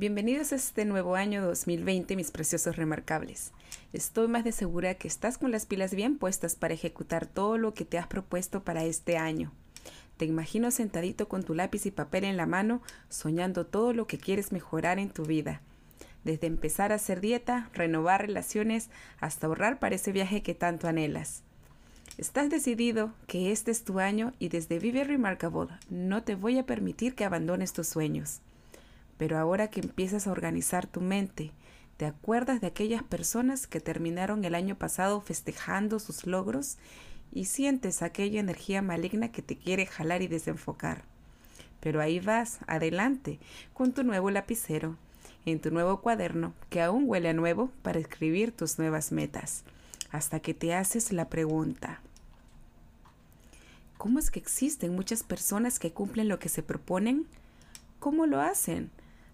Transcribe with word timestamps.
Bienvenidos 0.00 0.52
a 0.52 0.56
este 0.56 0.86
nuevo 0.86 1.14
año 1.14 1.44
2020, 1.44 2.16
mis 2.16 2.30
preciosos 2.30 2.76
remarcables. 2.76 3.52
Estoy 3.92 4.28
más 4.28 4.44
de 4.44 4.52
segura 4.52 4.94
que 4.94 5.06
estás 5.06 5.36
con 5.36 5.50
las 5.50 5.66
pilas 5.66 5.94
bien 5.94 6.16
puestas 6.16 6.54
para 6.54 6.72
ejecutar 6.72 7.26
todo 7.26 7.58
lo 7.58 7.74
que 7.74 7.84
te 7.84 7.98
has 7.98 8.06
propuesto 8.06 8.64
para 8.64 8.82
este 8.84 9.18
año. 9.18 9.52
Te 10.16 10.24
imagino 10.24 10.70
sentadito 10.70 11.28
con 11.28 11.42
tu 11.42 11.54
lápiz 11.54 11.84
y 11.84 11.90
papel 11.90 12.24
en 12.24 12.38
la 12.38 12.46
mano, 12.46 12.80
soñando 13.10 13.66
todo 13.66 13.92
lo 13.92 14.06
que 14.06 14.16
quieres 14.16 14.52
mejorar 14.52 14.98
en 14.98 15.10
tu 15.10 15.26
vida. 15.26 15.60
Desde 16.24 16.46
empezar 16.46 16.92
a 16.92 16.94
hacer 16.94 17.20
dieta, 17.20 17.68
renovar 17.74 18.22
relaciones, 18.22 18.88
hasta 19.20 19.48
ahorrar 19.48 19.80
para 19.80 19.96
ese 19.96 20.12
viaje 20.12 20.42
que 20.42 20.54
tanto 20.54 20.88
anhelas. 20.88 21.42
Estás 22.16 22.48
decidido 22.48 23.12
que 23.26 23.52
este 23.52 23.70
es 23.70 23.84
tu 23.84 24.00
año 24.00 24.32
y 24.38 24.48
desde 24.48 24.78
Vive 24.78 25.04
Remarkable 25.04 25.68
no 25.90 26.22
te 26.22 26.36
voy 26.36 26.56
a 26.56 26.64
permitir 26.64 27.14
que 27.14 27.26
abandones 27.26 27.74
tus 27.74 27.88
sueños. 27.88 28.40
Pero 29.20 29.36
ahora 29.36 29.68
que 29.68 29.80
empiezas 29.80 30.26
a 30.26 30.32
organizar 30.32 30.86
tu 30.86 31.02
mente, 31.02 31.52
¿te 31.98 32.06
acuerdas 32.06 32.62
de 32.62 32.68
aquellas 32.68 33.02
personas 33.02 33.66
que 33.66 33.78
terminaron 33.78 34.46
el 34.46 34.54
año 34.54 34.78
pasado 34.78 35.20
festejando 35.20 35.98
sus 35.98 36.26
logros 36.26 36.78
y 37.30 37.44
sientes 37.44 38.00
aquella 38.00 38.40
energía 38.40 38.80
maligna 38.80 39.30
que 39.30 39.42
te 39.42 39.58
quiere 39.58 39.84
jalar 39.84 40.22
y 40.22 40.26
desenfocar? 40.26 41.02
Pero 41.80 42.00
ahí 42.00 42.18
vas, 42.18 42.60
adelante, 42.66 43.38
con 43.74 43.92
tu 43.92 44.04
nuevo 44.04 44.30
lapicero, 44.30 44.96
en 45.44 45.60
tu 45.60 45.70
nuevo 45.70 46.00
cuaderno, 46.00 46.54
que 46.70 46.80
aún 46.80 47.04
huele 47.06 47.28
a 47.28 47.34
nuevo, 47.34 47.70
para 47.82 47.98
escribir 47.98 48.52
tus 48.52 48.78
nuevas 48.78 49.12
metas, 49.12 49.64
hasta 50.10 50.40
que 50.40 50.54
te 50.54 50.72
haces 50.72 51.12
la 51.12 51.28
pregunta. 51.28 52.00
¿Cómo 53.98 54.18
es 54.18 54.30
que 54.30 54.38
existen 54.38 54.94
muchas 54.94 55.22
personas 55.24 55.78
que 55.78 55.92
cumplen 55.92 56.30
lo 56.30 56.38
que 56.38 56.48
se 56.48 56.62
proponen? 56.62 57.26
¿Cómo 57.98 58.24
lo 58.24 58.40
hacen? 58.40 58.90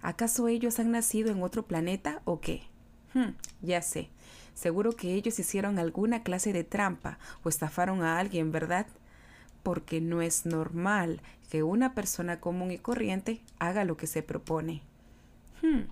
¿Acaso 0.07 0.47
ellos 0.47 0.79
han 0.79 0.93
nacido 0.93 1.33
en 1.33 1.43
otro 1.43 1.67
planeta 1.67 2.23
o 2.25 2.41
qué? 2.41 2.63
Hmm, 3.13 3.31
ya 3.61 3.83
sé. 3.83 4.09
Seguro 4.55 4.93
que 4.93 5.15
ellos 5.15 5.37
hicieron 5.41 5.81
alguna 5.81 6.23
clase 6.23 6.53
de 6.53 6.63
trampa 6.63 7.19
o 7.43 7.49
estafaron 7.49 8.05
a 8.05 8.21
alguien, 8.21 8.53
¿verdad? 8.53 8.87
Porque 9.65 10.01
no 10.01 10.23
es 10.23 10.47
normal 10.47 11.23
que 11.51 11.65
una 11.65 11.93
persona 11.97 12.39
común 12.39 12.71
y 12.71 12.79
corriente 12.79 13.41
haga 13.59 13.85
lo 13.85 13.97
que 13.97 14.07
se 14.07 14.23
propone. 14.23 14.83
Hmm. 15.61 15.91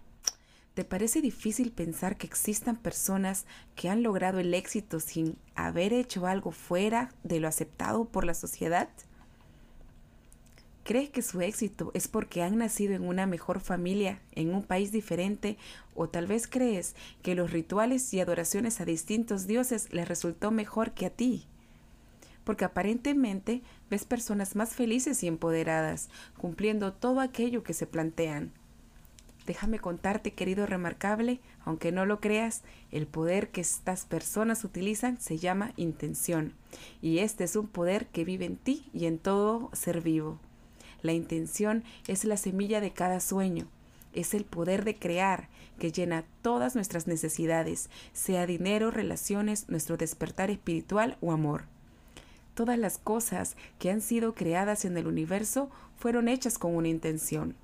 ¿Te 0.74 0.84
parece 0.84 1.20
difícil 1.20 1.72
pensar 1.72 2.16
que 2.16 2.28
existan 2.28 2.76
personas 2.76 3.46
que 3.74 3.88
han 3.88 4.04
logrado 4.04 4.38
el 4.38 4.54
éxito 4.54 5.00
sin 5.00 5.36
haber 5.56 5.92
hecho 5.92 6.28
algo 6.28 6.52
fuera 6.52 7.10
de 7.24 7.40
lo 7.40 7.48
aceptado 7.48 8.04
por 8.04 8.24
la 8.24 8.34
sociedad? 8.34 8.90
¿Crees 10.84 11.08
que 11.08 11.22
su 11.22 11.40
éxito 11.40 11.90
es 11.94 12.08
porque 12.08 12.42
han 12.42 12.58
nacido 12.58 12.94
en 12.94 13.08
una 13.08 13.26
mejor 13.26 13.60
familia, 13.60 14.20
en 14.32 14.54
un 14.54 14.62
país 14.62 14.92
diferente? 14.92 15.56
¿O 15.94 16.10
tal 16.10 16.26
vez 16.26 16.46
crees 16.46 16.94
que 17.22 17.34
los 17.34 17.52
rituales 17.52 18.12
y 18.12 18.20
adoraciones 18.20 18.82
a 18.82 18.84
distintos 18.84 19.46
dioses 19.46 19.90
les 19.94 20.06
resultó 20.06 20.50
mejor 20.50 20.92
que 20.92 21.06
a 21.06 21.10
ti? 21.10 21.46
Porque 22.44 22.66
aparentemente 22.66 23.62
ves 23.88 24.04
personas 24.04 24.56
más 24.56 24.74
felices 24.74 25.22
y 25.22 25.26
empoderadas, 25.26 26.10
cumpliendo 26.36 26.92
todo 26.92 27.20
aquello 27.20 27.62
que 27.62 27.72
se 27.72 27.86
plantean. 27.86 28.52
Déjame 29.46 29.78
contarte, 29.78 30.34
querido 30.34 30.66
remarcable, 30.66 31.40
aunque 31.64 31.92
no 31.92 32.04
lo 32.04 32.20
creas, 32.20 32.60
el 32.90 33.06
poder 33.06 33.48
que 33.48 33.62
estas 33.62 34.04
personas 34.04 34.64
utilizan 34.64 35.18
se 35.18 35.38
llama 35.38 35.72
intención, 35.78 36.52
y 37.00 37.20
este 37.20 37.44
es 37.44 37.56
un 37.56 37.68
poder 37.68 38.06
que 38.08 38.26
vive 38.26 38.44
en 38.44 38.56
ti 38.56 38.90
y 38.92 39.06
en 39.06 39.18
todo 39.18 39.70
ser 39.72 40.02
vivo. 40.02 40.40
La 41.04 41.12
intención 41.12 41.84
es 42.06 42.24
la 42.24 42.38
semilla 42.38 42.80
de 42.80 42.90
cada 42.90 43.20
sueño, 43.20 43.68
es 44.14 44.32
el 44.32 44.46
poder 44.46 44.84
de 44.84 44.96
crear 44.98 45.50
que 45.78 45.92
llena 45.92 46.24
todas 46.40 46.74
nuestras 46.74 47.06
necesidades, 47.06 47.90
sea 48.14 48.46
dinero, 48.46 48.90
relaciones, 48.90 49.68
nuestro 49.68 49.98
despertar 49.98 50.50
espiritual 50.50 51.18
o 51.20 51.32
amor. 51.32 51.66
Todas 52.54 52.78
las 52.78 52.96
cosas 52.96 53.54
que 53.78 53.90
han 53.90 54.00
sido 54.00 54.34
creadas 54.34 54.86
en 54.86 54.96
el 54.96 55.06
universo 55.06 55.68
fueron 55.98 56.26
hechas 56.26 56.56
con 56.56 56.74
una 56.74 56.88
intención. 56.88 57.54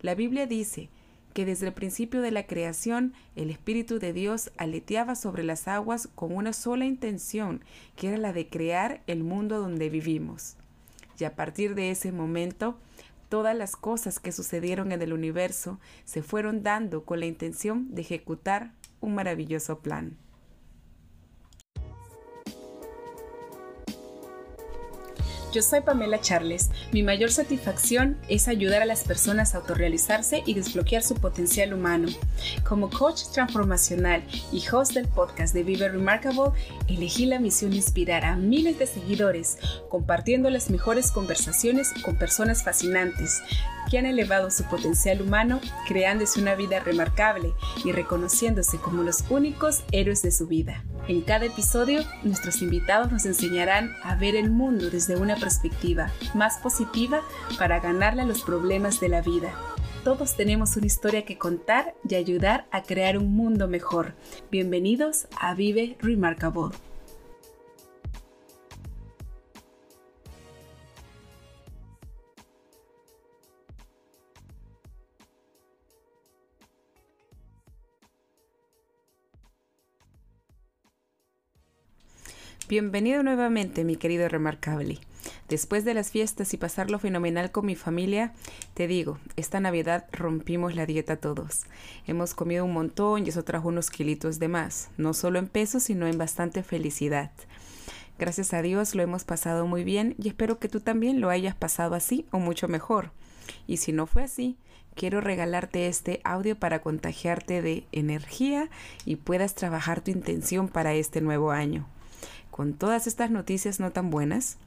La 0.00 0.14
Biblia 0.14 0.46
dice 0.46 0.88
que 1.34 1.44
desde 1.44 1.66
el 1.66 1.74
principio 1.74 2.22
de 2.22 2.30
la 2.30 2.46
creación 2.46 3.12
el 3.36 3.50
Espíritu 3.50 3.98
de 3.98 4.14
Dios 4.14 4.52
aleteaba 4.56 5.16
sobre 5.16 5.44
las 5.44 5.68
aguas 5.68 6.08
con 6.14 6.34
una 6.34 6.54
sola 6.54 6.86
intención, 6.86 7.62
que 7.94 8.08
era 8.08 8.16
la 8.16 8.32
de 8.32 8.48
crear 8.48 9.02
el 9.06 9.22
mundo 9.22 9.60
donde 9.60 9.90
vivimos. 9.90 10.56
Y 11.20 11.24
a 11.24 11.36
partir 11.36 11.74
de 11.74 11.90
ese 11.90 12.12
momento, 12.12 12.78
todas 13.28 13.56
las 13.56 13.76
cosas 13.76 14.18
que 14.18 14.32
sucedieron 14.32 14.90
en 14.92 15.02
el 15.02 15.12
universo 15.12 15.78
se 16.04 16.22
fueron 16.22 16.62
dando 16.62 17.04
con 17.04 17.20
la 17.20 17.26
intención 17.26 17.94
de 17.94 18.02
ejecutar 18.02 18.72
un 19.00 19.14
maravilloso 19.14 19.80
plan. 19.80 20.16
Yo 25.52 25.62
soy 25.62 25.80
Pamela 25.80 26.20
Charles. 26.20 26.70
Mi 26.92 27.02
mayor 27.02 27.32
satisfacción 27.32 28.16
es 28.28 28.46
ayudar 28.46 28.82
a 28.82 28.86
las 28.86 29.02
personas 29.02 29.54
a 29.54 29.58
autorrealizarse 29.58 30.44
y 30.46 30.54
desbloquear 30.54 31.02
su 31.02 31.16
potencial 31.16 31.74
humano. 31.74 32.06
Como 32.62 32.88
coach 32.88 33.22
transformacional 33.32 34.22
y 34.52 34.62
host 34.68 34.92
del 34.92 35.08
podcast 35.08 35.52
de 35.52 35.64
Vive 35.64 35.88
Remarkable, 35.88 36.52
elegí 36.86 37.26
la 37.26 37.40
misión 37.40 37.72
de 37.72 37.78
inspirar 37.78 38.24
a 38.24 38.36
miles 38.36 38.78
de 38.78 38.86
seguidores 38.86 39.58
compartiendo 39.88 40.50
las 40.50 40.70
mejores 40.70 41.10
conversaciones 41.10 41.92
con 42.04 42.16
personas 42.16 42.62
fascinantes 42.62 43.42
que 43.90 43.98
han 43.98 44.06
elevado 44.06 44.52
su 44.52 44.62
potencial 44.64 45.20
humano, 45.20 45.60
creándose 45.88 46.40
una 46.40 46.54
vida 46.54 46.78
remarcable 46.78 47.52
y 47.84 47.90
reconociéndose 47.90 48.78
como 48.78 49.02
los 49.02 49.24
únicos 49.30 49.82
héroes 49.90 50.22
de 50.22 50.30
su 50.30 50.46
vida. 50.46 50.84
En 51.10 51.22
cada 51.22 51.46
episodio, 51.46 52.04
nuestros 52.22 52.62
invitados 52.62 53.10
nos 53.10 53.26
enseñarán 53.26 53.96
a 54.04 54.14
ver 54.14 54.36
el 54.36 54.48
mundo 54.48 54.90
desde 54.90 55.16
una 55.16 55.34
perspectiva 55.34 56.12
más 56.36 56.58
positiva 56.58 57.22
para 57.58 57.80
ganarle 57.80 58.22
a 58.22 58.26
los 58.26 58.42
problemas 58.42 59.00
de 59.00 59.08
la 59.08 59.20
vida. 59.20 59.52
Todos 60.04 60.36
tenemos 60.36 60.76
una 60.76 60.86
historia 60.86 61.24
que 61.24 61.36
contar 61.36 61.96
y 62.08 62.14
ayudar 62.14 62.68
a 62.70 62.84
crear 62.84 63.18
un 63.18 63.32
mundo 63.34 63.66
mejor. 63.66 64.14
Bienvenidos 64.52 65.26
a 65.36 65.52
Vive 65.54 65.96
Remarkable. 65.98 66.76
Bienvenido 82.70 83.24
nuevamente, 83.24 83.82
mi 83.82 83.96
querido 83.96 84.28
Remarkable. 84.28 85.00
Después 85.48 85.84
de 85.84 85.92
las 85.92 86.12
fiestas 86.12 86.54
y 86.54 86.56
pasarlo 86.56 87.00
fenomenal 87.00 87.50
con 87.50 87.66
mi 87.66 87.74
familia, 87.74 88.32
te 88.74 88.86
digo, 88.86 89.18
esta 89.34 89.58
Navidad 89.58 90.06
rompimos 90.12 90.76
la 90.76 90.86
dieta 90.86 91.16
todos. 91.16 91.64
Hemos 92.06 92.32
comido 92.32 92.64
un 92.64 92.72
montón 92.72 93.26
y 93.26 93.30
eso 93.30 93.42
trajo 93.42 93.66
unos 93.66 93.90
kilitos 93.90 94.38
de 94.38 94.46
más, 94.46 94.90
no 94.98 95.14
solo 95.14 95.40
en 95.40 95.48
peso, 95.48 95.80
sino 95.80 96.06
en 96.06 96.16
bastante 96.16 96.62
felicidad. 96.62 97.32
Gracias 98.20 98.54
a 98.54 98.62
Dios 98.62 98.94
lo 98.94 99.02
hemos 99.02 99.24
pasado 99.24 99.66
muy 99.66 99.82
bien 99.82 100.14
y 100.16 100.28
espero 100.28 100.60
que 100.60 100.68
tú 100.68 100.78
también 100.78 101.20
lo 101.20 101.28
hayas 101.28 101.56
pasado 101.56 101.96
así 101.96 102.24
o 102.30 102.38
mucho 102.38 102.68
mejor. 102.68 103.10
Y 103.66 103.78
si 103.78 103.90
no 103.90 104.06
fue 104.06 104.22
así, 104.22 104.56
quiero 104.94 105.20
regalarte 105.20 105.88
este 105.88 106.20
audio 106.22 106.56
para 106.56 106.82
contagiarte 106.82 107.62
de 107.62 107.88
energía 107.90 108.70
y 109.04 109.16
puedas 109.16 109.56
trabajar 109.56 110.02
tu 110.02 110.12
intención 110.12 110.68
para 110.68 110.94
este 110.94 111.20
nuevo 111.20 111.50
año 111.50 111.88
con 112.50 112.74
todas 112.74 113.06
estas 113.06 113.30
noticias 113.30 113.80
no 113.80 113.92
tan 113.92 114.10
buenas, 114.10 114.58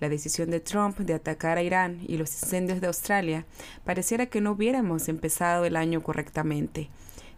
la 0.00 0.08
decisión 0.08 0.50
de 0.50 0.60
Trump 0.60 0.98
de 0.98 1.14
atacar 1.14 1.58
a 1.58 1.62
Irán 1.62 2.00
y 2.06 2.16
los 2.16 2.32
incendios 2.42 2.80
de 2.80 2.86
Australia, 2.86 3.44
pareciera 3.84 4.26
que 4.26 4.40
no 4.40 4.52
hubiéramos 4.52 5.08
empezado 5.08 5.64
el 5.64 5.76
año 5.76 6.02
correctamente. 6.02 6.88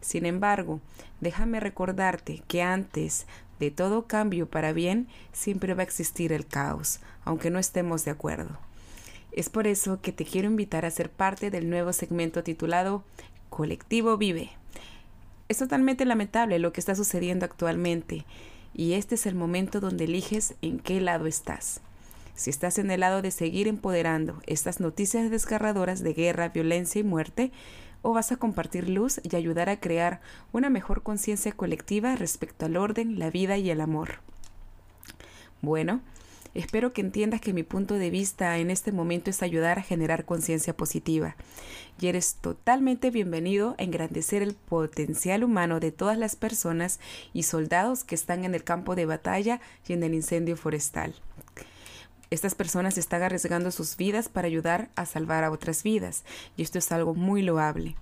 Sin 0.01 0.27
embargo, 0.27 0.81
déjame 1.21 1.61
recordarte 1.61 2.43
que 2.47 2.63
antes 2.63 3.27
de 3.59 3.71
todo 3.71 4.07
cambio 4.07 4.49
para 4.49 4.73
bien 4.73 5.09
siempre 5.33 5.75
va 5.75 5.81
a 5.83 5.85
existir 5.85 6.33
el 6.33 6.47
caos, 6.47 7.01
aunque 7.25 7.51
no 7.51 7.59
estemos 7.59 8.05
de 8.05 8.11
acuerdo. 8.11 8.59
Es 9.33 9.49
por 9.51 9.67
eso 9.67 10.01
que 10.01 10.13
te 10.13 10.25
quiero 10.25 10.49
invitar 10.49 10.85
a 10.85 10.91
ser 10.91 11.11
parte 11.11 11.51
del 11.51 11.69
nuevo 11.69 11.93
segmento 11.93 12.43
titulado 12.43 13.03
Colectivo 13.51 14.17
Vive. 14.17 14.51
Es 15.49 15.59
totalmente 15.59 16.05
lamentable 16.05 16.59
lo 16.59 16.73
que 16.73 16.81
está 16.81 16.95
sucediendo 16.95 17.45
actualmente 17.45 18.25
y 18.77 18.93
este 18.93 19.15
es 19.15 19.25
el 19.25 19.35
momento 19.35 19.81
donde 19.81 20.05
eliges 20.05 20.55
en 20.61 20.79
qué 20.79 21.01
lado 21.01 21.27
estás. 21.27 21.81
Si 22.35 22.51
estás 22.51 22.79
en 22.79 22.91
el 22.91 23.01
lado 23.01 23.23
de 23.23 23.31
seguir 23.31 23.69
empoderando 23.69 24.43
estas 24.47 24.81
noticias 24.81 25.31
desgarradoras 25.31 26.03
de 26.03 26.13
guerra, 26.13 26.51
violencia 26.51 27.01
y 27.01 27.05
muerte, 27.05 27.53
o 28.03 28.13
vas 28.13 28.31
a 28.33 28.37
compartir 28.37 28.91
luz 28.91 29.19
y 29.23 29.35
ayudar 29.35 29.71
a 29.71 29.81
crear 29.81 30.21
una 30.53 30.69
mejor 30.69 31.03
conciencia 31.03 31.53
colectiva 31.53 32.15
respecto 32.17 32.67
al 32.67 32.77
orden, 32.77 33.19
la 33.19 33.31
vida 33.31 33.57
y 33.57 33.71
el 33.71 33.81
amor. 33.81 34.21
Bueno, 35.63 36.03
Espero 36.57 36.95
que 36.95 37.03
entiendas 37.03 37.43
que 37.43 37.53
mi 37.53 37.65
punto 37.65 37.97
de 37.97 38.09
vista 38.09 38.57
en 38.57 38.71
este 38.71 38.91
momento 38.91 39.29
es 39.29 39.43
ayudar 39.43 39.79
a 39.79 39.83
generar 39.83 40.25
conciencia 40.25 40.75
positiva. 40.75 41.37
Y 42.01 42.07
eres 42.07 42.37
totalmente 42.37 43.11
bienvenido 43.11 43.75
a 43.77 43.83
engrandecer 43.83 44.41
el 44.41 44.55
potencial 44.55 45.45
humano 45.45 45.81
de 45.81 45.93
todas 45.93 46.17
las 46.17 46.35
personas 46.35 46.99
y 47.35 47.43
soldados 47.43 48.05
que 48.05 48.15
están 48.15 48.47
en 48.47 48.55
el 48.55 48.65
campo 48.65 48.95
de 48.95 49.05
batalla 49.05 49.61
y 49.87 49.93
en 49.93 50.03
el 50.03 50.15
incendio 50.15 50.57
forestal. 50.57 51.15
Estas 52.31 52.55
personas 52.55 52.97
están 52.97 53.23
arriesgando 53.23 53.71
sus 53.71 53.99
vidas 53.99 54.31
para 54.31 54.47
ayudar 54.47 54.89
a 54.97 55.05
salvar 55.05 55.45
a 55.45 55.51
otras 55.51 55.83
vidas, 55.83 56.25
y 56.57 56.63
esto 56.63 56.79
es 56.79 56.91
algo 56.91 57.15
muy 57.15 57.43
loable. 57.43 57.97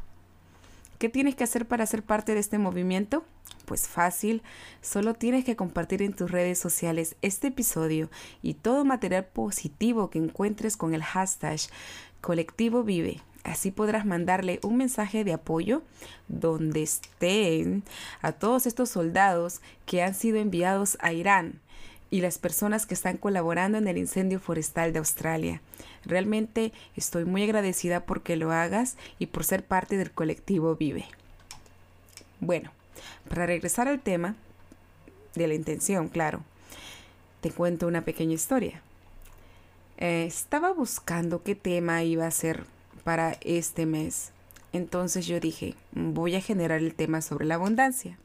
¿Qué 1.05 1.11
tienes 1.11 1.35
que 1.35 1.45
hacer 1.45 1.69
para 1.69 1.85
ser 1.85 2.03
parte 2.03 2.33
de 2.33 2.41
este 2.41 2.57
movimiento? 2.57 3.27
Pues 3.67 3.87
fácil, 3.87 4.43
solo 4.81 5.13
tienes 5.13 5.45
que 5.45 5.55
compartir 5.55 6.01
en 6.01 6.15
tus 6.15 6.31
redes 6.31 6.59
sociales 6.59 7.17
este 7.21 7.49
episodio 7.49 8.09
y 8.41 8.55
todo 8.55 8.87
material 8.87 9.27
positivo 9.27 10.09
que 10.09 10.19
encuentres 10.19 10.79
con 10.79 10.95
el 10.95 11.03
hashtag 11.03 11.61
colectivo 12.23 12.85
vive. 12.85 13.21
Así 13.43 13.71
podrás 13.71 14.07
mandarle 14.07 14.61
un 14.63 14.79
mensaje 14.79 15.25
de 15.25 15.35
apoyo 15.35 15.83
donde 16.29 16.83
estén 16.83 17.83
a 18.23 18.33
todos 18.33 18.67
estos 18.67 18.89
soldados 18.89 19.61
que 19.85 20.03
han 20.03 20.15
sido 20.15 20.39
enviados 20.39 20.97
a 21.03 21.13
Irán 21.13 21.61
y 22.09 22.23
las 22.23 22.39
personas 22.39 22.87
que 22.87 22.95
están 22.95 23.19
colaborando 23.19 23.77
en 23.77 23.89
el 23.89 23.99
incendio 23.99 24.41
forestal 24.41 24.95
de 24.95 25.01
Australia. 25.01 25.61
Realmente 26.05 26.73
estoy 26.97 27.25
muy 27.25 27.43
agradecida 27.43 28.01
porque 28.01 28.37
lo 28.37 28.53
hagas 28.53 28.97
y 29.19 29.27
por 29.27 29.45
ser 29.45 29.65
parte 29.65 29.97
del 29.97 30.11
colectivo 30.11 30.77
Vive. 30.77 31.07
Bueno, 32.41 32.71
para 33.29 33.47
regresar 33.47 33.89
al 33.89 34.01
tema 34.01 34.37
de 35.35 35.49
la 35.49 35.55
intención, 35.55 36.09
claro, 36.09 36.43
te 37.41 37.51
cuento 37.51 37.87
una 37.87 38.05
pequeña 38.05 38.35
historia. 38.35 38.83
Eh, 39.99 40.25
estaba 40.27 40.73
buscando 40.73 41.43
qué 41.43 41.55
tema 41.55 42.03
iba 42.03 42.27
a 42.27 42.31
ser 42.31 42.65
para 43.05 43.37
este 43.43 43.87
mes. 43.87 44.33
Entonces 44.73 45.27
yo 45.27 45.39
dije, 45.41 45.75
voy 45.93 46.35
a 46.35 46.41
generar 46.41 46.81
el 46.81 46.95
tema 46.95 47.23
sobre 47.23 47.47
la 47.47 47.55
abundancia. 47.55 48.19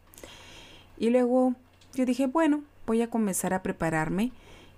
Y 0.97 1.11
luego 1.11 1.53
yo 1.93 2.05
dije, 2.05 2.27
bueno, 2.27 2.63
voy 2.87 3.01
a 3.01 3.09
comenzar 3.09 3.53
a 3.53 3.61
prepararme 3.61 4.31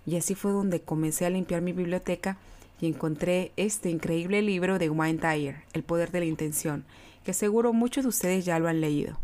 y 0.06 0.18
así 0.18 0.36
fue 0.36 0.52
donde 0.52 0.82
comencé 0.82 1.26
a 1.26 1.30
limpiar 1.30 1.62
mi 1.62 1.72
biblioteca 1.72 2.38
y 2.82 2.88
encontré 2.88 3.52
este 3.56 3.90
increíble 3.90 4.42
libro 4.42 4.80
de 4.80 4.90
Wayne 4.90 5.20
Dyer, 5.20 5.64
El 5.74 5.84
poder 5.84 6.12
de 6.12 6.20
la 6.20 6.26
intención, 6.26 6.84
que 7.24 7.34
seguro 7.34 7.72
muchos 7.72 8.04
de 8.04 8.10
ustedes 8.10 8.44
ya 8.44 8.58
lo 8.58 8.68
han 8.68 8.82
leído. 8.82 9.20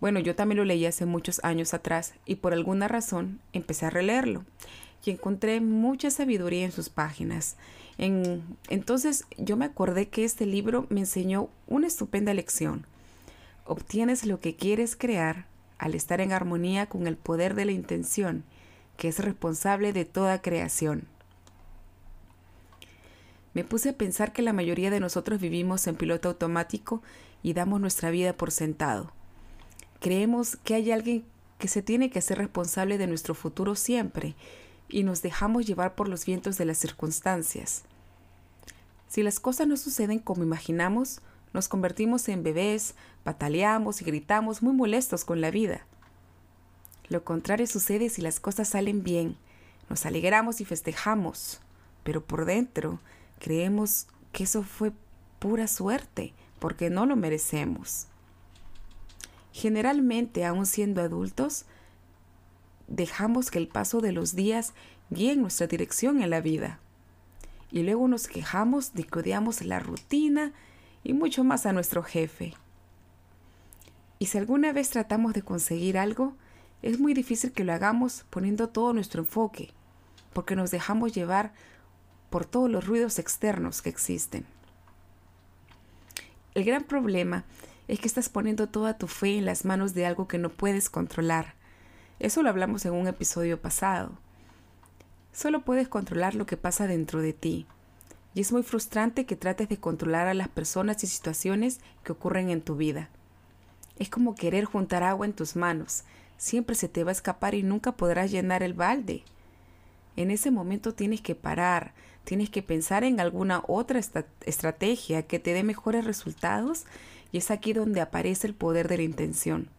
Bueno, 0.00 0.20
yo 0.20 0.36
también 0.36 0.58
lo 0.58 0.64
leí 0.64 0.84
hace 0.86 1.06
muchos 1.06 1.42
años 1.42 1.74
atrás 1.74 2.14
y 2.26 2.36
por 2.36 2.52
alguna 2.52 2.86
razón 2.86 3.40
empecé 3.52 3.86
a 3.86 3.90
releerlo 3.90 4.44
y 5.04 5.10
encontré 5.10 5.60
mucha 5.60 6.10
sabiduría 6.10 6.66
en 6.66 6.72
sus 6.72 6.90
páginas. 6.90 7.56
En, 7.96 8.42
entonces 8.68 9.24
yo 9.38 9.56
me 9.56 9.64
acordé 9.64 10.08
que 10.08 10.24
este 10.24 10.44
libro 10.44 10.86
me 10.90 11.00
enseñó 11.00 11.48
una 11.66 11.86
estupenda 11.86 12.34
lección. 12.34 12.86
Obtienes 13.64 14.26
lo 14.26 14.38
que 14.38 14.54
quieres 14.54 14.96
crear 14.96 15.46
al 15.78 15.94
estar 15.94 16.20
en 16.20 16.32
armonía 16.32 16.86
con 16.86 17.06
el 17.06 17.16
poder 17.16 17.54
de 17.54 17.64
la 17.64 17.72
intención, 17.72 18.44
que 18.96 19.08
es 19.08 19.18
responsable 19.18 19.92
de 19.92 20.04
toda 20.04 20.42
creación. 20.42 21.08
Me 23.54 23.64
puse 23.64 23.90
a 23.90 23.96
pensar 23.96 24.32
que 24.32 24.42
la 24.42 24.52
mayoría 24.52 24.90
de 24.90 25.00
nosotros 25.00 25.40
vivimos 25.40 25.86
en 25.86 25.96
piloto 25.96 26.28
automático 26.28 27.02
y 27.42 27.54
damos 27.54 27.80
nuestra 27.80 28.10
vida 28.10 28.32
por 28.32 28.50
sentado. 28.50 29.12
Creemos 30.00 30.56
que 30.56 30.74
hay 30.74 30.92
alguien 30.92 31.24
que 31.58 31.68
se 31.68 31.82
tiene 31.82 32.10
que 32.10 32.20
ser 32.20 32.38
responsable 32.38 32.98
de 32.98 33.06
nuestro 33.06 33.34
futuro 33.34 33.74
siempre 33.74 34.34
y 34.88 35.02
nos 35.02 35.22
dejamos 35.22 35.66
llevar 35.66 35.94
por 35.94 36.08
los 36.08 36.24
vientos 36.24 36.56
de 36.56 36.64
las 36.64 36.78
circunstancias. 36.78 37.84
Si 39.08 39.22
las 39.22 39.40
cosas 39.40 39.66
no 39.66 39.76
suceden 39.76 40.18
como 40.18 40.42
imaginamos, 40.42 41.20
nos 41.52 41.68
convertimos 41.68 42.28
en 42.28 42.42
bebés, 42.42 42.94
pataleamos 43.24 44.02
y 44.02 44.04
gritamos 44.04 44.62
muy 44.62 44.74
molestos 44.74 45.24
con 45.24 45.40
la 45.40 45.50
vida. 45.50 45.86
Lo 47.08 47.24
contrario 47.24 47.66
sucede 47.66 48.10
si 48.10 48.20
las 48.20 48.38
cosas 48.38 48.68
salen 48.68 49.02
bien. 49.02 49.36
Nos 49.88 50.04
alegramos 50.04 50.60
y 50.60 50.66
festejamos, 50.66 51.60
pero 52.04 52.22
por 52.22 52.44
dentro 52.44 53.00
creemos 53.38 54.06
que 54.32 54.44
eso 54.44 54.62
fue 54.62 54.92
pura 55.38 55.66
suerte, 55.68 56.34
porque 56.58 56.90
no 56.90 57.06
lo 57.06 57.16
merecemos. 57.16 58.08
Generalmente, 59.52 60.44
aun 60.44 60.66
siendo 60.66 61.00
adultos, 61.00 61.64
dejamos 62.86 63.50
que 63.50 63.58
el 63.58 63.68
paso 63.68 64.00
de 64.00 64.12
los 64.12 64.34
días 64.34 64.74
guíe 65.10 65.36
nuestra 65.36 65.66
dirección 65.66 66.22
en 66.22 66.30
la 66.30 66.40
vida. 66.40 66.80
Y 67.70 67.82
luego 67.82 68.08
nos 68.08 68.28
quejamos 68.28 68.94
de 68.94 69.06
la 69.64 69.78
rutina 69.78 70.52
y 71.04 71.12
mucho 71.12 71.44
más 71.44 71.66
a 71.66 71.72
nuestro 71.72 72.02
jefe. 72.02 72.54
Y 74.18 74.26
si 74.26 74.38
alguna 74.38 74.72
vez 74.72 74.90
tratamos 74.90 75.34
de 75.34 75.42
conseguir 75.42 75.98
algo, 75.98 76.34
es 76.82 76.98
muy 76.98 77.14
difícil 77.14 77.52
que 77.52 77.64
lo 77.64 77.72
hagamos 77.72 78.24
poniendo 78.30 78.68
todo 78.68 78.92
nuestro 78.92 79.22
enfoque, 79.22 79.70
porque 80.32 80.56
nos 80.56 80.70
dejamos 80.70 81.12
llevar 81.12 81.52
por 82.30 82.44
todos 82.46 82.70
los 82.70 82.86
ruidos 82.86 83.18
externos 83.18 83.82
que 83.82 83.90
existen. 83.90 84.46
El 86.54 86.64
gran 86.64 86.84
problema 86.84 87.44
es 87.88 88.00
que 88.00 88.08
estás 88.08 88.28
poniendo 88.28 88.68
toda 88.68 88.98
tu 88.98 89.06
fe 89.06 89.38
en 89.38 89.46
las 89.46 89.64
manos 89.64 89.94
de 89.94 90.06
algo 90.06 90.28
que 90.28 90.38
no 90.38 90.50
puedes 90.50 90.90
controlar. 90.90 91.54
Eso 92.18 92.42
lo 92.42 92.50
hablamos 92.50 92.84
en 92.84 92.92
un 92.92 93.06
episodio 93.06 93.60
pasado. 93.60 94.12
Solo 95.32 95.64
puedes 95.64 95.88
controlar 95.88 96.34
lo 96.34 96.46
que 96.46 96.56
pasa 96.56 96.86
dentro 96.86 97.22
de 97.22 97.32
ti. 97.32 97.66
Y 98.34 98.40
es 98.40 98.52
muy 98.52 98.62
frustrante 98.62 99.24
que 99.24 99.36
trates 99.36 99.68
de 99.68 99.78
controlar 99.78 100.26
a 100.26 100.34
las 100.34 100.48
personas 100.48 101.02
y 101.02 101.06
situaciones 101.06 101.80
que 102.02 102.12
ocurren 102.12 102.50
en 102.50 102.60
tu 102.60 102.76
vida. 102.76 103.08
Es 103.98 104.10
como 104.10 104.34
querer 104.34 104.64
juntar 104.64 105.02
agua 105.02 105.26
en 105.26 105.32
tus 105.32 105.56
manos. 105.56 106.04
Siempre 106.36 106.76
se 106.76 106.88
te 106.88 107.04
va 107.04 107.10
a 107.10 107.12
escapar 107.12 107.54
y 107.54 107.62
nunca 107.62 107.92
podrás 107.92 108.30
llenar 108.30 108.62
el 108.62 108.74
balde. 108.74 109.24
En 110.16 110.30
ese 110.30 110.50
momento 110.50 110.94
tienes 110.94 111.20
que 111.20 111.34
parar, 111.34 111.94
tienes 112.28 112.50
que 112.50 112.62
pensar 112.62 113.04
en 113.04 113.20
alguna 113.20 113.62
otra 113.68 113.98
estrategia 114.44 115.22
que 115.22 115.38
te 115.38 115.54
dé 115.54 115.62
mejores 115.62 116.04
resultados 116.04 116.84
y 117.32 117.38
es 117.38 117.50
aquí 117.50 117.72
donde 117.72 118.02
aparece 118.02 118.46
el 118.46 118.52
poder 118.52 118.86
de 118.86 118.98
la 118.98 119.04
intención. 119.04 119.70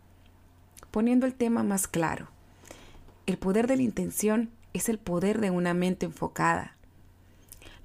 Poniendo 0.89 1.27
el 1.27 1.35
tema 1.35 1.61
más 1.61 1.87
claro, 1.87 2.29
el 3.27 3.37
poder 3.37 3.67
de 3.67 3.75
la 3.75 3.83
intención 3.83 4.49
es 4.73 4.89
el 4.89 4.97
poder 4.97 5.41
de 5.41 5.51
una 5.51 5.75
mente 5.75 6.07
enfocada. 6.07 6.75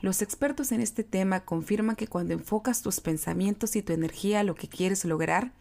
Los 0.00 0.22
expertos 0.22 0.72
en 0.72 0.80
este 0.80 1.04
tema 1.04 1.40
confirman 1.40 1.94
que 1.94 2.06
cuando 2.06 2.32
enfocas 2.32 2.80
tus 2.80 3.00
pensamientos 3.00 3.76
y 3.76 3.82
tu 3.82 3.92
energía 3.92 4.40
a 4.40 4.44
lo 4.44 4.54
que 4.54 4.68
quieres 4.68 5.04
lograr, 5.04 5.52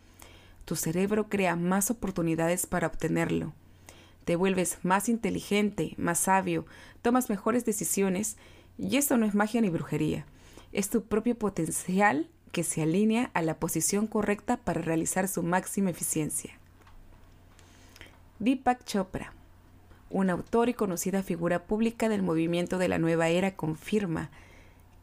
tu 0.63 0.77
cerebro 0.77 1.27
crea 1.27 1.57
más 1.57 1.91
oportunidades 1.91 2.67
para 2.67 2.87
obtenerlo. 2.87 3.51
Te 4.23 4.37
vuelves 4.37 4.77
más 4.81 5.09
inteligente, 5.09 5.93
más 5.97 6.19
sabio, 6.19 6.65
tomas 7.01 7.29
mejores 7.29 7.65
decisiones 7.65 8.37
y 8.77 8.97
esto 8.97 9.17
no 9.17 9.25
es 9.25 9.35
magia 9.35 9.61
ni 9.61 9.69
brujería. 9.69 10.25
Es 10.71 10.89
tu 10.89 11.03
propio 11.03 11.35
potencial 11.35 12.29
que 12.51 12.63
se 12.63 12.81
alinea 12.81 13.31
a 13.33 13.41
la 13.41 13.55
posición 13.55 14.07
correcta 14.07 14.57
para 14.57 14.81
realizar 14.81 15.27
su 15.27 15.43
máxima 15.43 15.89
eficiencia. 15.89 16.53
Deepak 18.39 18.83
Chopra, 18.85 19.33
un 20.09 20.29
autor 20.29 20.69
y 20.69 20.73
conocida 20.73 21.23
figura 21.23 21.63
pública 21.63 22.09
del 22.09 22.21
movimiento 22.21 22.77
de 22.77 22.87
la 22.87 22.99
nueva 22.99 23.29
era, 23.29 23.55
confirma 23.55 24.29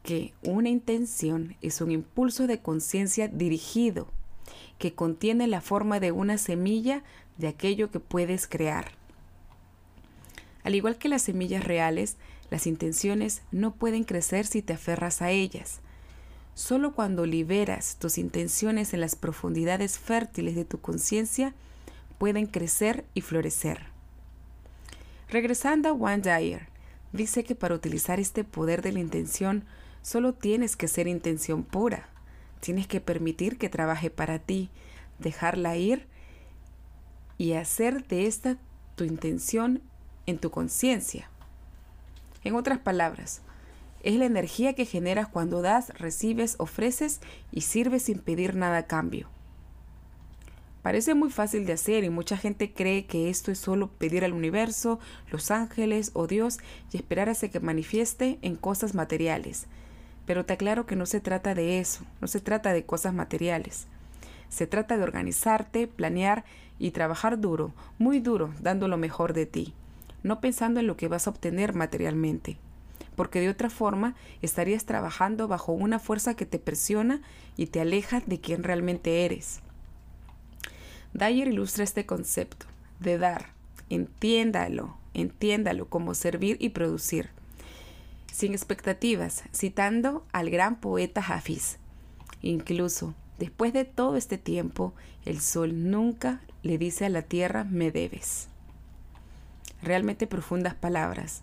que 0.03 0.33
una 0.43 0.69
intención 0.69 1.55
es 1.61 1.81
un 1.81 1.91
impulso 1.91 2.47
de 2.47 2.59
conciencia 2.59 3.27
dirigido 3.27 4.07
que 4.77 4.93
contiene 4.93 5.47
la 5.47 5.61
forma 5.61 5.99
de 5.99 6.11
una 6.11 6.37
semilla 6.37 7.03
de 7.37 7.49
aquello 7.49 7.91
que 7.91 7.99
puedes 7.99 8.47
crear. 8.47 8.91
Al 10.63 10.75
igual 10.75 10.97
que 10.97 11.09
las 11.09 11.23
semillas 11.23 11.63
reales, 11.63 12.17
las 12.51 12.67
intenciones 12.67 13.41
no 13.51 13.73
pueden 13.73 14.03
crecer 14.03 14.45
si 14.45 14.61
te 14.61 14.73
aferras 14.73 15.21
a 15.21 15.31
ellas. 15.31 15.79
Solo 16.53 16.93
cuando 16.93 17.25
liberas 17.25 17.95
tus 17.95 18.17
intenciones 18.17 18.93
en 18.93 18.99
las 18.99 19.15
profundidades 19.15 19.97
fértiles 19.97 20.53
de 20.53 20.65
tu 20.65 20.81
conciencia, 20.81 21.55
pueden 22.19 22.45
crecer 22.45 23.05
y 23.13 23.21
florecer. 23.21 23.85
Regresando 25.29 25.89
a 25.89 25.93
One 25.93 26.19
Dyer, 26.19 26.67
dice 27.13 27.45
que 27.45 27.55
para 27.55 27.73
utilizar 27.73 28.19
este 28.19 28.43
poder 28.43 28.81
de 28.81 28.91
la 28.91 28.99
intención, 28.99 29.63
solo 30.01 30.33
tienes 30.33 30.75
que 30.75 30.89
ser 30.89 31.07
intención 31.07 31.63
pura. 31.63 32.09
Tienes 32.59 32.85
que 32.85 32.99
permitir 32.99 33.57
que 33.57 33.69
trabaje 33.69 34.09
para 34.09 34.39
ti, 34.39 34.69
dejarla 35.19 35.77
ir 35.77 36.05
y 37.37 37.53
hacer 37.53 38.05
de 38.07 38.27
esta 38.27 38.57
tu 38.95 39.05
intención 39.05 39.81
en 40.25 40.37
tu 40.37 40.51
conciencia. 40.51 41.30
En 42.43 42.55
otras 42.55 42.79
palabras, 42.79 43.41
es 44.03 44.15
la 44.15 44.25
energía 44.25 44.73
que 44.73 44.85
generas 44.85 45.27
cuando 45.27 45.61
das, 45.61 45.89
recibes, 45.99 46.55
ofreces 46.57 47.21
y 47.51 47.61
sirves 47.61 48.03
sin 48.03 48.19
pedir 48.19 48.55
nada 48.55 48.77
a 48.77 48.87
cambio. 48.87 49.27
Parece 50.81 51.13
muy 51.13 51.29
fácil 51.29 51.67
de 51.67 51.73
hacer 51.73 52.03
y 52.03 52.09
mucha 52.09 52.37
gente 52.37 52.73
cree 52.73 53.05
que 53.05 53.29
esto 53.29 53.51
es 53.51 53.59
solo 53.59 53.89
pedir 53.91 54.25
al 54.25 54.33
universo, 54.33 54.99
los 55.31 55.51
ángeles 55.51 56.09
o 56.13 56.25
Dios 56.25 56.57
y 56.91 56.97
esperar 56.97 57.29
a 57.29 57.35
que 57.35 57.59
manifieste 57.59 58.39
en 58.41 58.55
cosas 58.55 58.95
materiales. 58.95 59.67
Pero 60.25 60.45
te 60.45 60.53
aclaro 60.53 60.87
que 60.87 60.95
no 60.95 61.05
se 61.05 61.19
trata 61.19 61.53
de 61.53 61.79
eso, 61.79 62.03
no 62.19 62.27
se 62.27 62.39
trata 62.39 62.73
de 62.73 62.83
cosas 62.83 63.13
materiales. 63.13 63.85
Se 64.49 64.65
trata 64.65 64.97
de 64.97 65.03
organizarte, 65.03 65.87
planear 65.87 66.43
y 66.79 66.91
trabajar 66.91 67.39
duro, 67.39 67.73
muy 67.99 68.19
duro, 68.19 68.51
dando 68.59 68.87
lo 68.87 68.97
mejor 68.97 69.33
de 69.33 69.45
ti, 69.45 69.75
no 70.23 70.41
pensando 70.41 70.79
en 70.79 70.87
lo 70.87 70.97
que 70.97 71.07
vas 71.07 71.27
a 71.27 71.31
obtener 71.31 71.73
materialmente, 71.73 72.57
porque 73.15 73.39
de 73.39 73.49
otra 73.49 73.69
forma 73.69 74.15
estarías 74.41 74.85
trabajando 74.85 75.47
bajo 75.47 75.71
una 75.73 75.99
fuerza 75.99 76.35
que 76.35 76.45
te 76.45 76.59
presiona 76.59 77.21
y 77.57 77.67
te 77.67 77.81
aleja 77.81 78.21
de 78.25 78.39
quien 78.39 78.63
realmente 78.63 79.25
eres. 79.25 79.59
Dyer 81.13 81.47
ilustra 81.47 81.83
este 81.83 82.05
concepto 82.05 82.65
de 82.99 83.17
dar, 83.17 83.53
entiéndalo, 83.89 84.95
entiéndalo 85.13 85.87
como 85.87 86.13
servir 86.13 86.57
y 86.59 86.69
producir, 86.69 87.29
sin 88.31 88.53
expectativas, 88.53 89.43
citando 89.53 90.25
al 90.31 90.49
gran 90.49 90.79
poeta 90.79 91.21
Hafiz. 91.21 91.77
Incluso 92.41 93.13
después 93.39 93.73
de 93.73 93.85
todo 93.85 94.15
este 94.15 94.37
tiempo, 94.37 94.93
el 95.25 95.41
sol 95.41 95.91
nunca 95.91 96.41
le 96.63 96.77
dice 96.77 97.05
a 97.05 97.09
la 97.09 97.23
tierra 97.23 97.65
me 97.65 97.91
debes. 97.91 98.50
Realmente 99.81 100.27
profundas 100.27 100.75
palabras, 100.75 101.41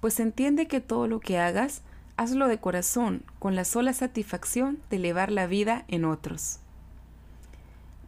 pues 0.00 0.18
entiende 0.20 0.66
que 0.66 0.80
todo 0.80 1.06
lo 1.06 1.20
que 1.20 1.38
hagas, 1.38 1.82
hazlo 2.16 2.48
de 2.48 2.58
corazón, 2.58 3.22
con 3.38 3.54
la 3.54 3.64
sola 3.64 3.92
satisfacción 3.92 4.78
de 4.90 4.96
elevar 4.96 5.30
la 5.30 5.46
vida 5.46 5.84
en 5.88 6.04
otros. 6.04 6.60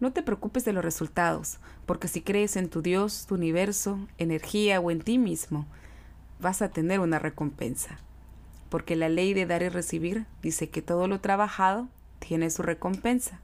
No 0.00 0.12
te 0.12 0.22
preocupes 0.22 0.64
de 0.64 0.72
los 0.72 0.84
resultados, 0.84 1.58
porque 1.86 2.08
si 2.08 2.22
crees 2.22 2.56
en 2.56 2.70
tu 2.70 2.80
Dios, 2.80 3.26
tu 3.26 3.34
universo, 3.34 3.98
energía 4.18 4.80
o 4.80 4.90
en 4.90 5.00
ti 5.00 5.18
mismo, 5.18 5.66
vas 6.40 6.62
a 6.62 6.70
tener 6.70 7.00
una 7.00 7.18
recompensa. 7.18 7.98
Porque 8.70 8.96
la 8.96 9.08
ley 9.08 9.34
de 9.34 9.46
dar 9.46 9.62
y 9.62 9.68
recibir 9.68 10.26
dice 10.42 10.70
que 10.70 10.80
todo 10.80 11.06
lo 11.06 11.20
trabajado 11.20 11.88
tiene 12.18 12.48
su 12.50 12.62
recompensa. 12.62 13.40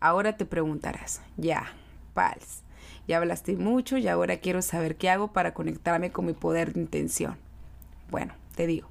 Ahora 0.00 0.36
te 0.36 0.44
preguntarás, 0.44 1.22
ya, 1.36 1.72
Pals, 2.12 2.62
ya 3.08 3.18
hablaste 3.18 3.56
mucho 3.56 3.98
y 3.98 4.08
ahora 4.08 4.38
quiero 4.38 4.62
saber 4.62 4.96
qué 4.96 5.10
hago 5.10 5.32
para 5.32 5.54
conectarme 5.54 6.10
con 6.10 6.26
mi 6.26 6.32
poder 6.32 6.72
de 6.72 6.80
intención. 6.80 7.36
Bueno, 8.10 8.34
te 8.54 8.66
digo, 8.66 8.88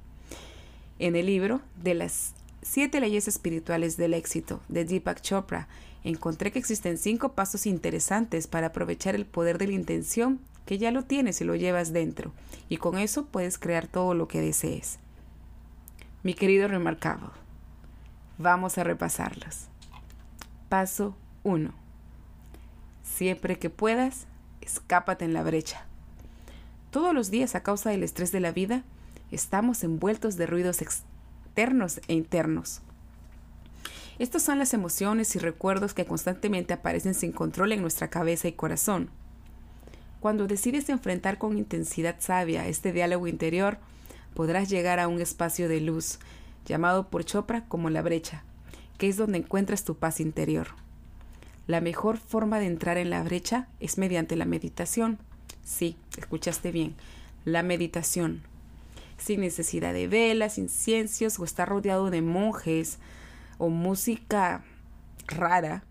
en 0.98 1.16
el 1.16 1.26
libro 1.26 1.60
de 1.82 1.94
las 1.94 2.34
siete 2.62 3.00
leyes 3.00 3.28
espirituales 3.28 3.96
del 3.96 4.14
éxito 4.14 4.60
de 4.68 4.84
Deepak 4.84 5.20
Chopra, 5.20 5.68
encontré 6.04 6.52
que 6.52 6.58
existen 6.58 6.98
cinco 6.98 7.32
pasos 7.32 7.66
interesantes 7.66 8.46
para 8.46 8.68
aprovechar 8.68 9.14
el 9.14 9.26
poder 9.26 9.58
de 9.58 9.68
la 9.68 9.74
intención 9.74 10.40
que 10.66 10.78
ya 10.78 10.90
lo 10.90 11.04
tienes 11.04 11.40
y 11.40 11.44
lo 11.44 11.56
llevas 11.56 11.92
dentro, 11.92 12.32
y 12.68 12.76
con 12.76 12.98
eso 12.98 13.26
puedes 13.26 13.58
crear 13.58 13.88
todo 13.88 14.14
lo 14.14 14.28
que 14.28 14.40
desees. 14.40 14.98
Mi 16.22 16.34
querido 16.34 16.68
Remarkable, 16.68 17.30
vamos 18.38 18.78
a 18.78 18.84
repasarlos. 18.84 19.66
Paso 20.68 21.16
1. 21.42 21.81
Siempre 23.02 23.58
que 23.58 23.70
puedas, 23.70 24.26
escápate 24.60 25.24
en 25.24 25.34
la 25.34 25.42
brecha. 25.42 25.86
Todos 26.90 27.14
los 27.14 27.30
días 27.30 27.54
a 27.54 27.62
causa 27.62 27.90
del 27.90 28.02
estrés 28.02 28.32
de 28.32 28.40
la 28.40 28.52
vida, 28.52 28.84
estamos 29.30 29.82
envueltos 29.82 30.36
de 30.36 30.46
ruidos 30.46 30.82
externos 30.82 32.00
e 32.08 32.14
internos. 32.14 32.82
Estas 34.18 34.42
son 34.42 34.58
las 34.58 34.74
emociones 34.74 35.34
y 35.34 35.38
recuerdos 35.38 35.94
que 35.94 36.04
constantemente 36.04 36.74
aparecen 36.74 37.14
sin 37.14 37.32
control 37.32 37.72
en 37.72 37.80
nuestra 37.80 38.08
cabeza 38.08 38.46
y 38.46 38.52
corazón. 38.52 39.10
Cuando 40.20 40.46
decides 40.46 40.88
enfrentar 40.88 41.38
con 41.38 41.58
intensidad 41.58 42.16
sabia 42.20 42.68
este 42.68 42.92
diálogo 42.92 43.26
interior, 43.26 43.78
podrás 44.34 44.68
llegar 44.68 45.00
a 45.00 45.08
un 45.08 45.20
espacio 45.20 45.68
de 45.68 45.80
luz, 45.80 46.18
llamado 46.64 47.08
por 47.08 47.24
Chopra 47.24 47.64
como 47.66 47.90
la 47.90 48.02
brecha, 48.02 48.44
que 48.98 49.08
es 49.08 49.16
donde 49.16 49.38
encuentras 49.38 49.82
tu 49.82 49.96
paz 49.96 50.20
interior. 50.20 50.68
La 51.66 51.80
mejor 51.80 52.18
forma 52.18 52.58
de 52.58 52.66
entrar 52.66 52.98
en 52.98 53.10
la 53.10 53.22
brecha 53.22 53.68
es 53.78 53.98
mediante 53.98 54.36
la 54.36 54.44
meditación. 54.44 55.18
Sí, 55.62 55.96
escuchaste 56.18 56.72
bien, 56.72 56.94
la 57.44 57.62
meditación. 57.62 58.42
Sin 59.16 59.40
necesidad 59.40 59.92
de 59.92 60.08
velas, 60.08 60.58
inciencios 60.58 61.38
o 61.38 61.44
estar 61.44 61.68
rodeado 61.68 62.10
de 62.10 62.20
monjes, 62.20 62.98
o 63.58 63.68
música 63.68 64.64
rara, 65.28 65.84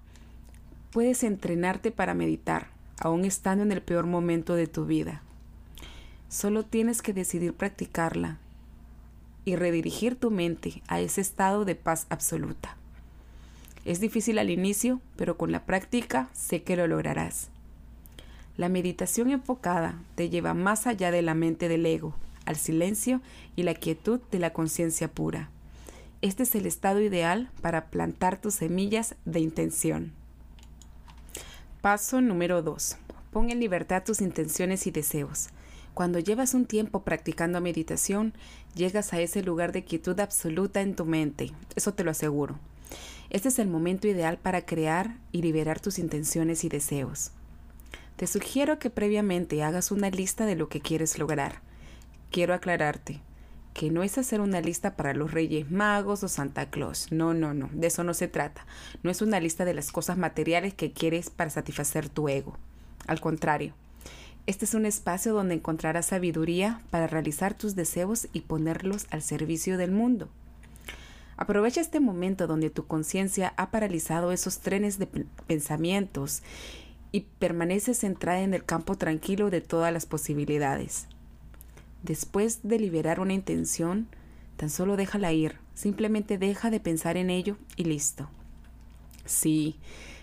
puedes 0.91 1.23
entrenarte 1.23 1.91
para 1.91 2.13
meditar, 2.13 2.67
aún 2.99 3.23
estando 3.23 3.63
en 3.63 3.71
el 3.71 3.81
peor 3.81 4.07
momento 4.07 4.55
de 4.55 4.67
tu 4.67 4.85
vida. 4.85 5.21
Solo 6.27 6.63
tienes 6.63 7.01
que 7.01 7.13
decidir 7.13 7.53
practicarla 7.53 8.39
y 9.45 9.55
redirigir 9.55 10.15
tu 10.15 10.31
mente 10.31 10.83
a 10.87 10.99
ese 10.99 11.21
estado 11.21 11.63
de 11.63 11.75
paz 11.75 12.07
absoluta. 12.09 12.75
Es 13.83 13.99
difícil 13.99 14.37
al 14.37 14.49
inicio, 14.49 15.01
pero 15.15 15.37
con 15.37 15.51
la 15.51 15.65
práctica 15.65 16.29
sé 16.33 16.61
que 16.61 16.75
lo 16.75 16.87
lograrás. 16.87 17.49
La 18.57 18.69
meditación 18.69 19.31
enfocada 19.31 19.99
te 20.15 20.29
lleva 20.29 20.53
más 20.53 20.85
allá 20.85 21.09
de 21.09 21.23
la 21.23 21.33
mente 21.33 21.67
del 21.67 21.85
ego, 21.85 22.13
al 22.45 22.57
silencio 22.57 23.21
y 23.55 23.63
la 23.63 23.73
quietud 23.73 24.19
de 24.31 24.39
la 24.39 24.53
conciencia 24.53 25.07
pura. 25.07 25.49
Este 26.21 26.43
es 26.43 26.53
el 26.53 26.67
estado 26.67 27.01
ideal 27.01 27.49
para 27.61 27.87
plantar 27.87 28.39
tus 28.39 28.55
semillas 28.55 29.15
de 29.25 29.39
intención. 29.39 30.13
Paso 31.81 32.21
número 32.21 32.61
2. 32.61 32.97
Pon 33.31 33.49
en 33.49 33.59
libertad 33.59 34.03
tus 34.05 34.21
intenciones 34.21 34.85
y 34.85 34.91
deseos. 34.91 35.49
Cuando 35.95 36.19
llevas 36.19 36.53
un 36.53 36.65
tiempo 36.65 37.03
practicando 37.03 37.59
meditación, 37.59 38.33
llegas 38.75 39.13
a 39.13 39.21
ese 39.21 39.41
lugar 39.41 39.71
de 39.71 39.83
quietud 39.83 40.19
absoluta 40.19 40.81
en 40.81 40.95
tu 40.95 41.05
mente, 41.05 41.51
eso 41.75 41.95
te 41.95 42.03
lo 42.03 42.11
aseguro. 42.11 42.59
Este 43.31 43.47
es 43.47 43.59
el 43.59 43.69
momento 43.69 44.09
ideal 44.09 44.37
para 44.37 44.65
crear 44.65 45.15
y 45.31 45.41
liberar 45.41 45.79
tus 45.79 45.99
intenciones 45.99 46.65
y 46.65 46.69
deseos. 46.69 47.31
Te 48.17 48.27
sugiero 48.27 48.77
que 48.77 48.89
previamente 48.89 49.63
hagas 49.63 49.89
una 49.89 50.09
lista 50.09 50.45
de 50.45 50.57
lo 50.57 50.67
que 50.67 50.81
quieres 50.81 51.17
lograr. 51.17 51.61
Quiero 52.29 52.53
aclararte, 52.53 53.21
que 53.73 53.89
no 53.89 54.03
es 54.03 54.17
hacer 54.17 54.41
una 54.41 54.59
lista 54.59 54.97
para 54.97 55.13
los 55.13 55.31
Reyes 55.31 55.71
Magos 55.71 56.23
o 56.23 56.27
Santa 56.27 56.69
Claus. 56.69 57.09
No, 57.09 57.33
no, 57.33 57.53
no, 57.53 57.69
de 57.71 57.87
eso 57.87 58.03
no 58.03 58.13
se 58.13 58.27
trata. 58.27 58.65
No 59.01 59.09
es 59.09 59.21
una 59.21 59.39
lista 59.39 59.63
de 59.63 59.75
las 59.75 59.93
cosas 59.93 60.17
materiales 60.17 60.73
que 60.73 60.91
quieres 60.91 61.29
para 61.29 61.49
satisfacer 61.49 62.09
tu 62.09 62.27
ego. 62.27 62.57
Al 63.07 63.21
contrario, 63.21 63.75
este 64.45 64.65
es 64.65 64.73
un 64.73 64.85
espacio 64.85 65.33
donde 65.33 65.55
encontrarás 65.55 66.07
sabiduría 66.07 66.81
para 66.89 67.07
realizar 67.07 67.53
tus 67.53 67.75
deseos 67.75 68.27
y 68.33 68.41
ponerlos 68.41 69.07
al 69.09 69.21
servicio 69.21 69.77
del 69.77 69.91
mundo. 69.91 70.27
Aprovecha 71.41 71.81
este 71.81 71.99
momento 71.99 72.45
donde 72.45 72.69
tu 72.69 72.85
conciencia 72.85 73.55
ha 73.57 73.71
paralizado 73.71 74.31
esos 74.31 74.59
trenes 74.59 74.99
de 74.99 75.07
pensamientos 75.47 76.43
y 77.11 77.21
permanece 77.39 77.95
centrada 77.95 78.41
en 78.41 78.53
el 78.53 78.63
campo 78.63 78.95
tranquilo 78.95 79.49
de 79.49 79.59
todas 79.59 79.91
las 79.91 80.05
posibilidades. 80.05 81.07
Después 82.03 82.59
de 82.61 82.77
liberar 82.77 83.19
una 83.19 83.33
intención, 83.33 84.07
tan 84.55 84.69
solo 84.69 84.97
déjala 84.97 85.33
ir, 85.33 85.57
simplemente 85.73 86.37
deja 86.37 86.69
de 86.69 86.79
pensar 86.79 87.17
en 87.17 87.31
ello 87.31 87.57
y 87.75 87.85
listo. 87.85 88.29
Sí, 89.25 89.77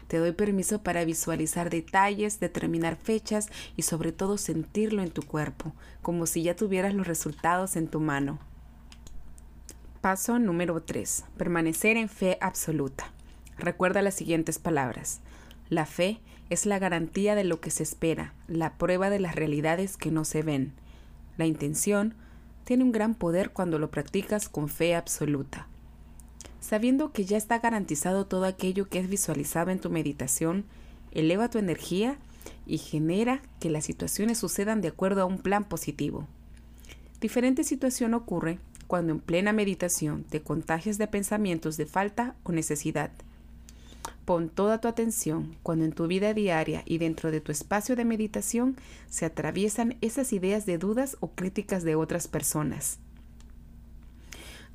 te 0.07 0.19
doy 0.19 0.31
permiso 0.31 0.85
para 0.85 1.05
visualizar 1.05 1.69
detalles, 1.69 2.39
determinar 2.39 2.95
fechas 2.95 3.49
y 3.77 3.83
sobre 3.83 4.13
todo 4.13 4.39
sentirlo 4.39 5.03
en 5.03 5.11
tu 5.11 5.23
cuerpo, 5.23 5.73
como 6.01 6.27
si 6.27 6.45
ya 6.45 6.55
tuvieras 6.55 6.95
los 6.95 7.09
resultados 7.09 7.75
en 7.75 7.89
tu 7.89 7.99
mano. 7.99 8.39
Paso 10.01 10.39
número 10.39 10.81
3. 10.81 11.25
Permanecer 11.37 11.97
en 11.97 12.09
fe 12.09 12.39
absoluta. 12.41 13.11
Recuerda 13.59 14.01
las 14.01 14.15
siguientes 14.15 14.61
palabras. 14.61 15.19
La 15.71 15.87
fe 15.87 16.21
es 16.51 16.67
la 16.67 16.79
garantía 16.79 17.35
de 17.35 17.43
lo 17.43 17.61
que 17.61 17.73
se 17.73 17.83
espera, 17.83 18.33
la 18.47 18.75
prueba 18.75 19.11
de 19.11 19.19
las 19.19 19.35
realidades 19.35 19.97
que 19.97 20.13
no 20.13 20.25
se 20.25 20.43
ven. 20.43 20.73
La 21.37 21.47
intención 21.47 22.15
tiene 22.63 22.85
un 22.85 22.93
gran 22.93 23.17
poder 23.17 23.51
cuando 23.51 23.81
lo 23.81 23.91
practicas 23.91 24.49
con 24.49 24.69
fe 24.69 24.95
absoluta. 24.95 25.67
Sabiendo 26.61 27.11
que 27.11 27.25
ya 27.25 27.37
está 27.37 27.59
garantizado 27.59 28.25
todo 28.25 28.45
aquello 28.45 28.89
que 28.89 29.01
es 29.01 29.09
visualizado 29.09 29.73
en 29.73 29.81
tu 29.81 29.91
meditación, 29.91 30.65
eleva 31.11 31.51
tu 31.51 31.59
energía 31.59 32.19
y 32.69 32.79
genera 32.79 33.43
que 33.59 33.69
las 33.69 33.87
situaciones 33.87 34.39
sucedan 34.39 34.81
de 34.81 34.89
acuerdo 34.89 35.23
a 35.23 35.25
un 35.25 35.39
plan 35.39 35.65
positivo. 35.65 36.29
Diferente 37.21 37.65
situación 37.65 38.15
ocurre 38.15 38.61
cuando 38.89 39.13
en 39.13 39.21
plena 39.21 39.53
meditación 39.53 40.25
te 40.25 40.43
contagias 40.43 40.99
de 40.99 41.07
pensamientos 41.07 41.77
de 41.77 41.87
falta 41.87 42.35
o 42.43 42.51
necesidad. 42.51 43.13
Pon 44.25 44.49
toda 44.49 44.81
tu 44.81 44.89
atención 44.89 45.55
cuando 45.63 45.85
en 45.85 45.93
tu 45.93 46.09
vida 46.09 46.35
diaria 46.35 46.83
y 46.85 46.99
dentro 46.99 47.31
de 47.31 47.41
tu 47.41 47.53
espacio 47.53 47.95
de 47.95 48.05
meditación 48.05 48.77
se 49.09 49.25
atraviesan 49.25 49.97
esas 50.01 50.33
ideas 50.33 50.67
de 50.67 50.79
dudas 50.79 51.17
o 51.21 51.31
críticas 51.31 51.85
de 51.85 51.95
otras 51.95 52.27
personas. 52.27 52.99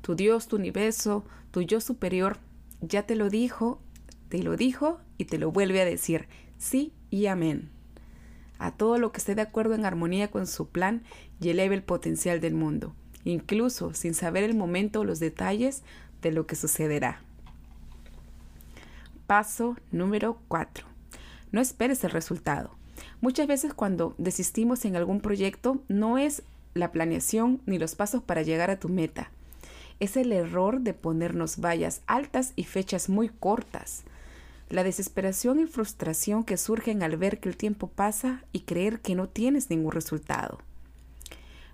Tu 0.00 0.14
Dios, 0.14 0.48
tu 0.48 0.56
universo, 0.56 1.26
tu 1.50 1.60
yo 1.60 1.82
superior 1.82 2.38
ya 2.80 3.02
te 3.02 3.16
lo 3.16 3.28
dijo 3.28 3.80
te 4.34 4.42
lo 4.42 4.56
dijo 4.56 4.98
y 5.16 5.26
te 5.26 5.38
lo 5.38 5.52
vuelve 5.52 5.80
a 5.80 5.84
decir, 5.84 6.26
sí 6.58 6.92
y 7.08 7.26
amén. 7.26 7.70
A 8.58 8.72
todo 8.72 8.98
lo 8.98 9.12
que 9.12 9.18
esté 9.18 9.36
de 9.36 9.42
acuerdo 9.42 9.74
en 9.74 9.84
armonía 9.84 10.28
con 10.28 10.48
su 10.48 10.70
plan 10.70 11.04
y 11.40 11.50
eleve 11.50 11.76
el 11.76 11.84
potencial 11.84 12.40
del 12.40 12.54
mundo, 12.54 12.96
incluso 13.24 13.94
sin 13.94 14.14
saber 14.14 14.44
el 14.44 14.54
momento 14.54 15.00
o 15.00 15.04
los 15.04 15.20
detalles 15.20 15.82
de 16.22 16.32
lo 16.32 16.46
que 16.46 16.56
sucederá. 16.56 17.20
Paso 19.26 19.76
número 19.90 20.38
4. 20.48 20.86
No 21.52 21.60
esperes 21.60 22.04
el 22.04 22.10
resultado. 22.10 22.70
Muchas 23.20 23.46
veces 23.46 23.72
cuando 23.72 24.14
desistimos 24.18 24.84
en 24.84 24.96
algún 24.96 25.20
proyecto 25.20 25.80
no 25.88 26.18
es 26.18 26.42
la 26.74 26.92
planeación 26.92 27.60
ni 27.66 27.78
los 27.78 27.94
pasos 27.94 28.22
para 28.22 28.42
llegar 28.42 28.70
a 28.70 28.78
tu 28.78 28.88
meta. 28.88 29.30
Es 30.00 30.16
el 30.16 30.32
error 30.32 30.80
de 30.80 30.92
ponernos 30.92 31.60
vallas 31.60 32.02
altas 32.06 32.52
y 32.56 32.64
fechas 32.64 33.08
muy 33.08 33.28
cortas. 33.28 34.02
La 34.68 34.82
desesperación 34.82 35.60
y 35.60 35.66
frustración 35.66 36.42
que 36.42 36.56
surgen 36.56 37.02
al 37.02 37.16
ver 37.16 37.38
que 37.38 37.48
el 37.48 37.56
tiempo 37.56 37.88
pasa 37.88 38.42
y 38.52 38.60
creer 38.60 39.00
que 39.00 39.14
no 39.14 39.28
tienes 39.28 39.70
ningún 39.70 39.92
resultado. 39.92 40.58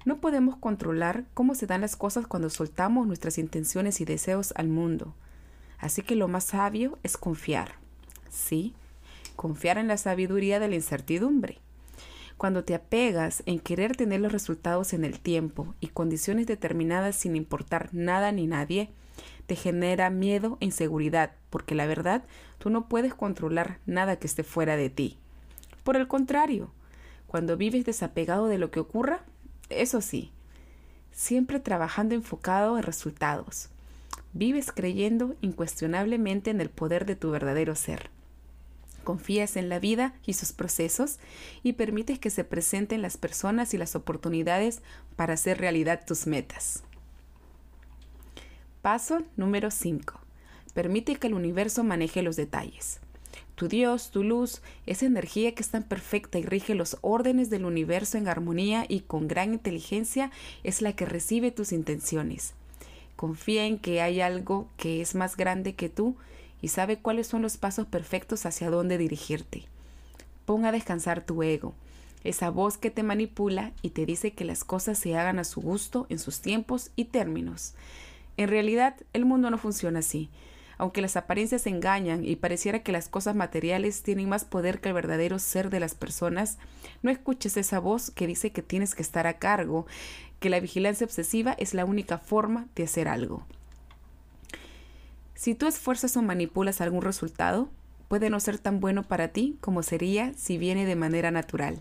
No 0.04 0.20
podemos 0.20 0.56
controlar 0.56 1.24
cómo 1.34 1.54
se 1.54 1.66
dan 1.66 1.82
las 1.82 1.94
cosas 1.94 2.26
cuando 2.26 2.48
soltamos 2.48 3.06
nuestras 3.06 3.36
intenciones 3.36 4.00
y 4.00 4.06
deseos 4.06 4.54
al 4.56 4.68
mundo. 4.68 5.14
Así 5.78 6.02
que 6.02 6.16
lo 6.16 6.26
más 6.26 6.44
sabio 6.44 6.98
es 7.02 7.16
confiar. 7.18 7.74
Sí, 8.30 8.74
confiar 9.36 9.76
en 9.76 9.88
la 9.88 9.98
sabiduría 9.98 10.58
de 10.58 10.68
la 10.68 10.74
incertidumbre. 10.74 11.58
Cuando 12.38 12.64
te 12.64 12.74
apegas 12.74 13.42
en 13.44 13.60
querer 13.60 13.96
tener 13.96 14.22
los 14.22 14.32
resultados 14.32 14.94
en 14.94 15.04
el 15.04 15.20
tiempo 15.20 15.74
y 15.80 15.88
condiciones 15.88 16.46
determinadas 16.46 17.16
sin 17.16 17.36
importar 17.36 17.90
nada 17.92 18.32
ni 18.32 18.46
nadie, 18.46 18.88
te 19.46 19.56
genera 19.56 20.08
miedo 20.08 20.56
e 20.60 20.64
inseguridad, 20.64 21.32
porque 21.50 21.74
la 21.74 21.84
verdad, 21.84 22.24
tú 22.58 22.70
no 22.70 22.88
puedes 22.88 23.12
controlar 23.12 23.80
nada 23.84 24.16
que 24.16 24.26
esté 24.26 24.44
fuera 24.44 24.76
de 24.76 24.88
ti. 24.88 25.18
Por 25.84 25.96
el 25.96 26.08
contrario, 26.08 26.70
cuando 27.26 27.58
vives 27.58 27.84
desapegado 27.84 28.46
de 28.46 28.56
lo 28.56 28.70
que 28.70 28.80
ocurra, 28.80 29.24
eso 29.70 30.00
sí, 30.00 30.30
siempre 31.12 31.60
trabajando 31.60 32.14
enfocado 32.14 32.76
en 32.76 32.82
resultados, 32.82 33.70
Vives 34.32 34.70
creyendo 34.70 35.34
incuestionablemente 35.40 36.50
en 36.50 36.60
el 36.60 36.70
poder 36.70 37.04
de 37.04 37.16
tu 37.16 37.30
verdadero 37.30 37.74
ser. 37.74 38.10
Confías 39.02 39.56
en 39.56 39.68
la 39.68 39.80
vida 39.80 40.14
y 40.24 40.34
sus 40.34 40.52
procesos 40.52 41.18
y 41.64 41.72
permites 41.72 42.20
que 42.20 42.30
se 42.30 42.44
presenten 42.44 43.02
las 43.02 43.16
personas 43.16 43.74
y 43.74 43.78
las 43.78 43.96
oportunidades 43.96 44.82
para 45.16 45.34
hacer 45.34 45.58
realidad 45.58 46.04
tus 46.06 46.28
metas. 46.28 46.84
Paso 48.82 49.22
número 49.36 49.70
5. 49.70 50.20
Permite 50.74 51.16
que 51.16 51.26
el 51.26 51.34
universo 51.34 51.82
maneje 51.82 52.22
los 52.22 52.36
detalles. 52.36 53.00
Tu 53.60 53.68
Dios, 53.68 54.10
tu 54.10 54.24
luz, 54.24 54.62
esa 54.86 55.04
energía 55.04 55.54
que 55.54 55.62
es 55.62 55.68
tan 55.68 55.82
perfecta 55.82 56.38
y 56.38 56.44
rige 56.44 56.74
los 56.74 56.96
órdenes 57.02 57.50
del 57.50 57.66
universo 57.66 58.16
en 58.16 58.26
armonía 58.26 58.86
y 58.88 59.00
con 59.00 59.28
gran 59.28 59.52
inteligencia, 59.52 60.30
es 60.64 60.80
la 60.80 60.94
que 60.94 61.04
recibe 61.04 61.50
tus 61.50 61.70
intenciones. 61.70 62.54
Confía 63.16 63.66
en 63.66 63.78
que 63.78 64.00
hay 64.00 64.22
algo 64.22 64.66
que 64.78 65.02
es 65.02 65.14
más 65.14 65.36
grande 65.36 65.74
que 65.74 65.90
tú 65.90 66.16
y 66.62 66.68
sabe 66.68 67.00
cuáles 67.00 67.26
son 67.26 67.42
los 67.42 67.58
pasos 67.58 67.86
perfectos 67.86 68.46
hacia 68.46 68.70
dónde 68.70 68.96
dirigirte. 68.96 69.64
Pon 70.46 70.64
a 70.64 70.72
descansar 70.72 71.22
tu 71.26 71.42
ego, 71.42 71.74
esa 72.24 72.48
voz 72.48 72.78
que 72.78 72.90
te 72.90 73.02
manipula 73.02 73.72
y 73.82 73.90
te 73.90 74.06
dice 74.06 74.32
que 74.32 74.46
las 74.46 74.64
cosas 74.64 74.96
se 74.98 75.18
hagan 75.18 75.38
a 75.38 75.44
su 75.44 75.60
gusto 75.60 76.06
en 76.08 76.18
sus 76.18 76.40
tiempos 76.40 76.92
y 76.96 77.04
términos. 77.04 77.74
En 78.38 78.48
realidad, 78.48 78.96
el 79.12 79.26
mundo 79.26 79.50
no 79.50 79.58
funciona 79.58 79.98
así. 79.98 80.30
Aunque 80.80 81.02
las 81.02 81.16
apariencias 81.16 81.66
engañan 81.66 82.24
y 82.24 82.36
pareciera 82.36 82.82
que 82.82 82.90
las 82.90 83.10
cosas 83.10 83.34
materiales 83.34 84.02
tienen 84.02 84.30
más 84.30 84.46
poder 84.46 84.80
que 84.80 84.88
el 84.88 84.94
verdadero 84.94 85.38
ser 85.38 85.68
de 85.68 85.78
las 85.78 85.94
personas, 85.94 86.56
no 87.02 87.10
escuches 87.10 87.58
esa 87.58 87.78
voz 87.78 88.10
que 88.10 88.26
dice 88.26 88.50
que 88.50 88.62
tienes 88.62 88.94
que 88.94 89.02
estar 89.02 89.26
a 89.26 89.34
cargo, 89.34 89.84
que 90.38 90.48
la 90.48 90.58
vigilancia 90.58 91.04
obsesiva 91.04 91.52
es 91.58 91.74
la 91.74 91.84
única 91.84 92.16
forma 92.16 92.66
de 92.76 92.84
hacer 92.84 93.08
algo. 93.08 93.44
Si 95.34 95.54
tú 95.54 95.66
esfuerzas 95.66 96.16
o 96.16 96.22
manipulas 96.22 96.80
algún 96.80 97.02
resultado, 97.02 97.68
puede 98.08 98.30
no 98.30 98.40
ser 98.40 98.58
tan 98.58 98.80
bueno 98.80 99.02
para 99.02 99.28
ti 99.28 99.58
como 99.60 99.82
sería 99.82 100.32
si 100.32 100.56
viene 100.56 100.86
de 100.86 100.96
manera 100.96 101.30
natural. 101.30 101.78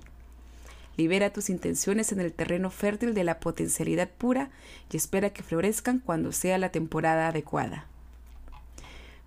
Libera 0.98 1.32
tus 1.32 1.50
intenciones 1.50 2.12
en 2.12 2.20
el 2.20 2.34
terreno 2.34 2.70
fértil 2.70 3.14
de 3.14 3.24
la 3.24 3.40
potencialidad 3.40 4.10
pura 4.10 4.50
y 4.92 4.98
espera 4.98 5.30
que 5.30 5.42
florezcan 5.42 6.00
cuando 6.00 6.34
sea 6.34 6.58
la 6.58 6.74
temporada 6.74 7.30
adecuada. 7.30 7.88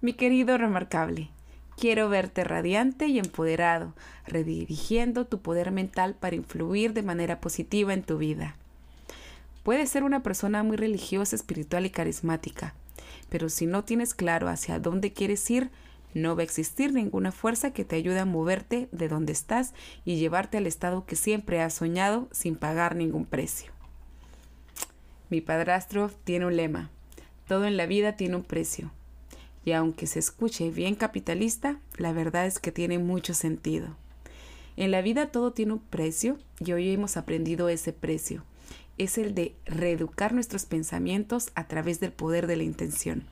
Mi 0.03 0.15
querido 0.15 0.59
remarcable, 0.59 1.31
quiero 1.79 2.09
verte 2.09 2.43
radiante 2.43 3.07
y 3.07 3.21
empoderado, 3.21 3.95
redirigiendo 4.27 5.27
tu 5.27 5.41
poder 5.41 5.71
mental 5.71 6.17
para 6.19 6.35
influir 6.35 6.93
de 6.93 7.05
manera 7.05 7.41
positiva 7.41 7.95
en 7.95 8.03
tu 8.03 8.19
vida. 8.19 8.57
Puedes 9.63 9.91
ser 9.91 10.03
una 10.03 10.25
persona 10.25 10.65
muy 10.65 10.77
religiosa, 10.77 11.37
espiritual 11.37 11.87
y 11.87 11.91
carismática, 11.91 12.75
pero 13.29 13.49
si 13.49 13.67
no 13.67 13.85
tienes 13.85 14.13
claro 14.13 14.49
hacia 14.49 14.81
dónde 14.81 15.13
quieres 15.13 15.49
ir, 15.53 15.71
no 16.15 16.35
va 16.35 16.41
a 16.41 16.47
existir 16.47 16.93
ninguna 16.93 17.31
fuerza 17.31 17.73
que 17.73 17.85
te 17.85 17.95
ayude 17.95 18.19
a 18.19 18.25
moverte 18.25 18.89
de 18.91 19.07
donde 19.07 19.33
estás 19.33 19.73
y 20.05 20.17
llevarte 20.17 20.59
al 20.59 20.67
estado 20.67 21.07
que 21.07 21.15
siempre 21.15 21.61
has 21.63 21.75
soñado 21.75 22.27
sin 22.33 22.57
pagar 22.57 22.97
ningún 22.97 23.25
precio. 23.25 23.71
Mi 25.31 25.41
padrastro 25.41 26.11
tiene 26.25 26.47
un 26.47 26.57
lema, 26.57 26.91
todo 27.47 27.67
en 27.67 27.77
la 27.77 27.87
vida 27.87 28.17
tiene 28.17 28.35
un 28.35 28.43
precio. 28.43 28.91
Y 29.65 29.73
aunque 29.73 30.07
se 30.07 30.19
escuche 30.19 30.71
bien 30.71 30.95
capitalista, 30.95 31.79
la 31.97 32.13
verdad 32.13 32.47
es 32.47 32.59
que 32.59 32.73
tiene 32.73 32.99
mucho 32.99 33.35
sentido. 33.35 33.97
En 34.77 34.91
la 34.91 35.03
vida 35.03 35.27
todo 35.27 35.53
tiene 35.53 35.75
un 35.75 35.79
precio 35.79 36.39
y 36.59 36.73
hoy 36.73 36.91
hemos 36.91 37.17
aprendido 37.17 37.69
ese 37.69 37.93
precio. 37.93 38.45
Es 38.99 39.19
el 39.19 39.35
de 39.35 39.55
reeducar 39.67 40.33
nuestros 40.33 40.65
pensamientos 40.65 41.51
a 41.55 41.69
través 41.69 42.01
del 42.01 42.13
poder 42.13 42.47
de 42.47 42.57
la 42.57 42.63
intención. 42.63 43.25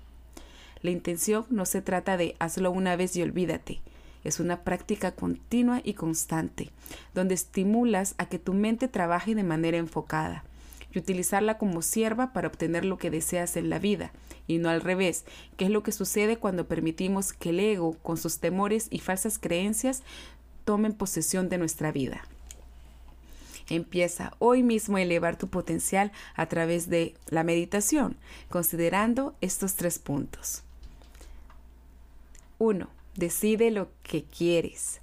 La 0.82 0.90
intención 0.90 1.46
no 1.50 1.66
se 1.66 1.82
trata 1.82 2.16
de 2.16 2.36
hazlo 2.38 2.70
una 2.70 2.96
vez 2.96 3.16
y 3.16 3.22
olvídate. 3.22 3.80
Es 4.22 4.38
una 4.38 4.64
práctica 4.64 5.12
continua 5.12 5.80
y 5.82 5.94
constante, 5.94 6.70
donde 7.14 7.34
estimulas 7.34 8.14
a 8.18 8.26
que 8.26 8.38
tu 8.38 8.52
mente 8.52 8.86
trabaje 8.86 9.34
de 9.34 9.44
manera 9.44 9.78
enfocada 9.78 10.44
y 10.92 10.98
utilizarla 10.98 11.58
como 11.58 11.82
sierva 11.82 12.32
para 12.32 12.48
obtener 12.48 12.84
lo 12.84 12.98
que 12.98 13.10
deseas 13.10 13.56
en 13.56 13.70
la 13.70 13.78
vida, 13.78 14.12
y 14.46 14.58
no 14.58 14.68
al 14.68 14.80
revés, 14.80 15.24
que 15.56 15.66
es 15.66 15.70
lo 15.70 15.82
que 15.82 15.92
sucede 15.92 16.36
cuando 16.36 16.66
permitimos 16.66 17.32
que 17.32 17.50
el 17.50 17.60
ego, 17.60 17.96
con 18.02 18.16
sus 18.16 18.38
temores 18.38 18.88
y 18.90 18.98
falsas 18.98 19.38
creencias, 19.38 20.02
tomen 20.64 20.92
posesión 20.92 21.48
de 21.48 21.58
nuestra 21.58 21.92
vida. 21.92 22.22
Empieza 23.68 24.32
hoy 24.40 24.64
mismo 24.64 24.96
a 24.96 25.02
elevar 25.02 25.36
tu 25.36 25.46
potencial 25.46 26.10
a 26.34 26.46
través 26.46 26.90
de 26.90 27.14
la 27.28 27.44
meditación, 27.44 28.16
considerando 28.48 29.36
estos 29.40 29.76
tres 29.76 30.00
puntos. 30.00 30.64
1. 32.58 32.88
Decide 33.14 33.70
lo 33.70 33.88
que 34.02 34.24
quieres. 34.24 35.00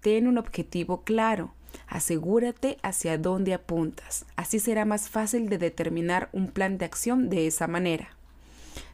Ten 0.00 0.28
un 0.28 0.38
objetivo 0.38 1.02
claro. 1.02 1.52
Asegúrate 1.86 2.78
hacia 2.82 3.18
dónde 3.18 3.54
apuntas. 3.54 4.26
Así 4.36 4.58
será 4.58 4.84
más 4.84 5.08
fácil 5.08 5.48
de 5.48 5.58
determinar 5.58 6.28
un 6.32 6.48
plan 6.48 6.78
de 6.78 6.84
acción 6.84 7.28
de 7.28 7.46
esa 7.46 7.66
manera. 7.66 8.10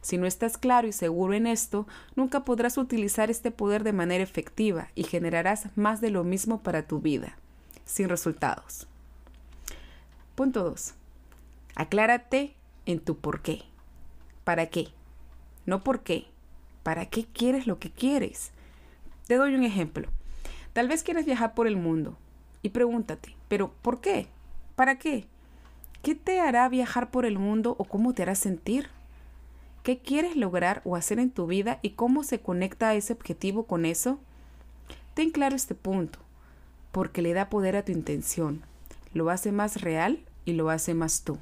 Si 0.01 0.17
no 0.17 0.25
estás 0.25 0.57
claro 0.57 0.87
y 0.87 0.91
seguro 0.91 1.33
en 1.33 1.47
esto, 1.47 1.87
nunca 2.15 2.43
podrás 2.43 2.77
utilizar 2.77 3.29
este 3.29 3.51
poder 3.51 3.83
de 3.83 3.93
manera 3.93 4.23
efectiva 4.23 4.89
y 4.95 5.03
generarás 5.03 5.67
más 5.75 6.01
de 6.01 6.11
lo 6.11 6.23
mismo 6.23 6.61
para 6.61 6.87
tu 6.87 6.99
vida, 6.99 7.37
sin 7.85 8.09
resultados. 8.09 8.87
Punto 10.35 10.63
2. 10.63 10.93
Aclárate 11.75 12.55
en 12.85 12.99
tu 12.99 13.17
por 13.17 13.41
qué. 13.41 13.63
¿Para 14.43 14.67
qué? 14.67 14.87
No 15.65 15.83
por 15.83 16.01
qué. 16.01 16.25
¿Para 16.83 17.05
qué 17.05 17.25
quieres 17.25 17.67
lo 17.67 17.77
que 17.77 17.91
quieres? 17.91 18.51
Te 19.27 19.35
doy 19.35 19.53
un 19.53 19.63
ejemplo. 19.63 20.09
Tal 20.73 20.87
vez 20.87 21.03
quieres 21.03 21.25
viajar 21.25 21.53
por 21.53 21.67
el 21.67 21.77
mundo, 21.77 22.17
y 22.61 22.69
pregúntate, 22.69 23.35
¿pero 23.47 23.71
por 23.81 24.01
qué? 24.01 24.27
¿Para 24.75 24.97
qué? 24.97 25.25
¿Qué 26.01 26.15
te 26.15 26.39
hará 26.39 26.67
viajar 26.69 27.11
por 27.11 27.25
el 27.25 27.37
mundo 27.37 27.75
o 27.77 27.83
cómo 27.85 28.13
te 28.13 28.23
hará 28.23 28.35
sentir? 28.35 28.89
¿Qué 29.83 29.99
quieres 29.99 30.35
lograr 30.35 30.81
o 30.85 30.95
hacer 30.95 31.19
en 31.19 31.31
tu 31.31 31.47
vida 31.47 31.79
y 31.81 31.91
cómo 31.91 32.23
se 32.23 32.39
conecta 32.39 32.93
ese 32.93 33.13
objetivo 33.13 33.65
con 33.65 33.85
eso? 33.85 34.19
Ten 35.13 35.31
claro 35.31 35.55
este 35.55 35.75
punto, 35.75 36.19
porque 36.91 37.21
le 37.21 37.33
da 37.33 37.49
poder 37.49 37.75
a 37.75 37.83
tu 37.83 37.91
intención, 37.91 38.61
lo 39.13 39.29
hace 39.29 39.51
más 39.51 39.81
real 39.81 40.19
y 40.45 40.53
lo 40.53 40.69
hace 40.69 40.93
más 40.93 41.23
tú. 41.23 41.37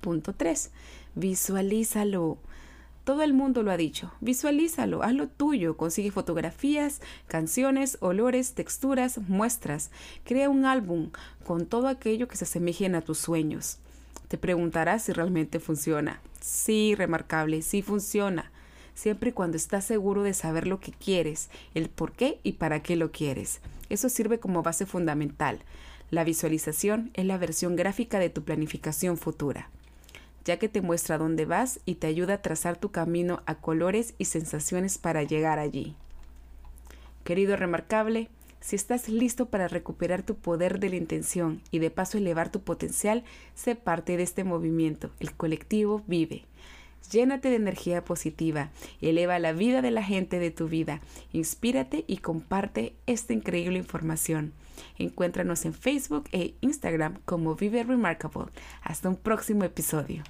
Punto 0.00 0.34
3. 0.34 0.70
Visualízalo. 1.14 2.38
Todo 3.06 3.22
el 3.22 3.34
mundo 3.34 3.62
lo 3.62 3.70
ha 3.70 3.76
dicho. 3.76 4.10
Visualízalo, 4.20 5.04
hazlo 5.04 5.28
tuyo, 5.28 5.76
consigue 5.76 6.10
fotografías, 6.10 7.00
canciones, 7.28 7.98
olores, 8.00 8.54
texturas, 8.54 9.18
muestras. 9.28 9.92
Crea 10.24 10.50
un 10.50 10.64
álbum 10.64 11.10
con 11.44 11.66
todo 11.66 11.86
aquello 11.86 12.26
que 12.26 12.36
se 12.36 12.46
asemejen 12.46 12.96
a 12.96 13.02
tus 13.02 13.18
sueños. 13.18 13.78
Te 14.26 14.38
preguntarás 14.38 15.04
si 15.04 15.12
realmente 15.12 15.60
funciona. 15.60 16.18
Sí, 16.40 16.96
remarcable, 16.96 17.62
sí 17.62 17.80
funciona. 17.80 18.50
siempre 18.96 19.30
y 19.30 19.32
cuando 19.32 19.56
estás 19.56 19.84
seguro 19.84 20.24
de 20.24 20.34
saber 20.34 20.66
lo 20.66 20.80
que 20.80 20.90
quieres, 20.90 21.48
el 21.74 21.88
por 21.88 22.10
qué 22.10 22.40
y 22.42 22.54
para 22.54 22.82
qué 22.82 22.96
lo 22.96 23.12
quieres. 23.12 23.60
Eso 23.88 24.08
sirve 24.08 24.40
como 24.40 24.64
base 24.64 24.84
fundamental. 24.84 25.60
La 26.10 26.24
visualización 26.24 27.12
es 27.14 27.24
la 27.24 27.38
versión 27.38 27.76
gráfica 27.76 28.18
de 28.18 28.30
tu 28.30 28.42
planificación 28.42 29.16
futura, 29.16 29.70
ya 30.46 30.58
que 30.58 30.68
te 30.68 30.80
muestra 30.80 31.18
dónde 31.18 31.44
vas 31.44 31.80
y 31.84 31.96
te 31.96 32.06
ayuda 32.06 32.34
a 32.34 32.42
trazar 32.42 32.76
tu 32.76 32.92
camino 32.92 33.42
a 33.46 33.56
colores 33.56 34.14
y 34.16 34.26
sensaciones 34.26 34.96
para 34.96 35.24
llegar 35.24 35.58
allí. 35.58 35.96
Querido 37.24 37.56
remarcable, 37.56 38.30
si 38.60 38.76
estás 38.76 39.08
listo 39.08 39.46
para 39.46 39.66
recuperar 39.66 40.22
tu 40.22 40.36
poder 40.36 40.78
de 40.78 40.88
la 40.88 40.96
intención 40.96 41.60
y 41.72 41.80
de 41.80 41.90
paso 41.90 42.16
elevar 42.16 42.50
tu 42.50 42.60
potencial, 42.60 43.24
sé 43.54 43.74
parte 43.74 44.16
de 44.16 44.22
este 44.22 44.44
movimiento. 44.44 45.10
El 45.18 45.34
colectivo 45.34 46.02
vive. 46.06 46.44
Llénate 47.10 47.50
de 47.50 47.56
energía 47.56 48.04
positiva, 48.04 48.70
eleva 49.00 49.38
la 49.38 49.52
vida 49.52 49.82
de 49.82 49.90
la 49.90 50.02
gente 50.02 50.38
de 50.38 50.50
tu 50.50 50.68
vida, 50.68 51.00
inspírate 51.32 52.04
y 52.06 52.18
comparte 52.18 52.94
esta 53.06 53.32
increíble 53.32 53.78
información. 53.78 54.52
Encuéntranos 54.98 55.64
en 55.64 55.74
Facebook 55.74 56.28
e 56.32 56.54
Instagram 56.60 57.20
como 57.24 57.54
Vive 57.54 57.84
Remarkable. 57.84 58.50
Hasta 58.82 59.08
un 59.08 59.16
próximo 59.16 59.64
episodio. 59.64 60.24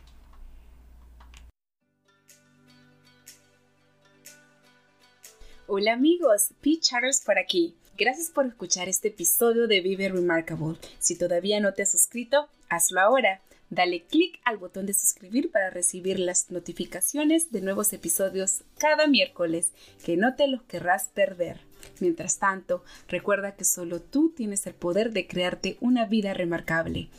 Hola 5.68 5.94
amigos, 5.94 6.50
Pete 6.60 6.80
Charters 6.80 7.22
por 7.24 7.38
aquí. 7.38 7.74
Gracias 7.98 8.30
por 8.30 8.46
escuchar 8.46 8.88
este 8.88 9.08
episodio 9.08 9.66
de 9.66 9.80
Vive 9.80 10.08
Remarkable. 10.08 10.76
Si 11.00 11.18
todavía 11.18 11.58
no 11.60 11.72
te 11.74 11.82
has 11.82 11.90
suscrito, 11.90 12.48
hazlo 12.68 13.00
ahora. 13.00 13.40
Dale 13.68 14.04
clic 14.04 14.40
al 14.44 14.58
botón 14.58 14.86
de 14.86 14.94
suscribir 14.94 15.50
para 15.50 15.70
recibir 15.70 16.20
las 16.20 16.50
notificaciones 16.50 17.50
de 17.50 17.62
nuevos 17.62 17.92
episodios 17.92 18.62
cada 18.78 19.08
miércoles, 19.08 19.72
que 20.04 20.16
no 20.16 20.36
te 20.36 20.46
los 20.46 20.62
querrás 20.62 21.08
perder. 21.08 21.60
Mientras 22.00 22.38
tanto, 22.38 22.84
recuerda 23.08 23.56
que 23.56 23.64
solo 23.64 24.00
tú 24.00 24.32
tienes 24.36 24.66
el 24.66 24.74
poder 24.74 25.12
de 25.12 25.26
crearte 25.26 25.78
una 25.80 26.06
vida 26.06 26.32
remarcable. 26.32 27.10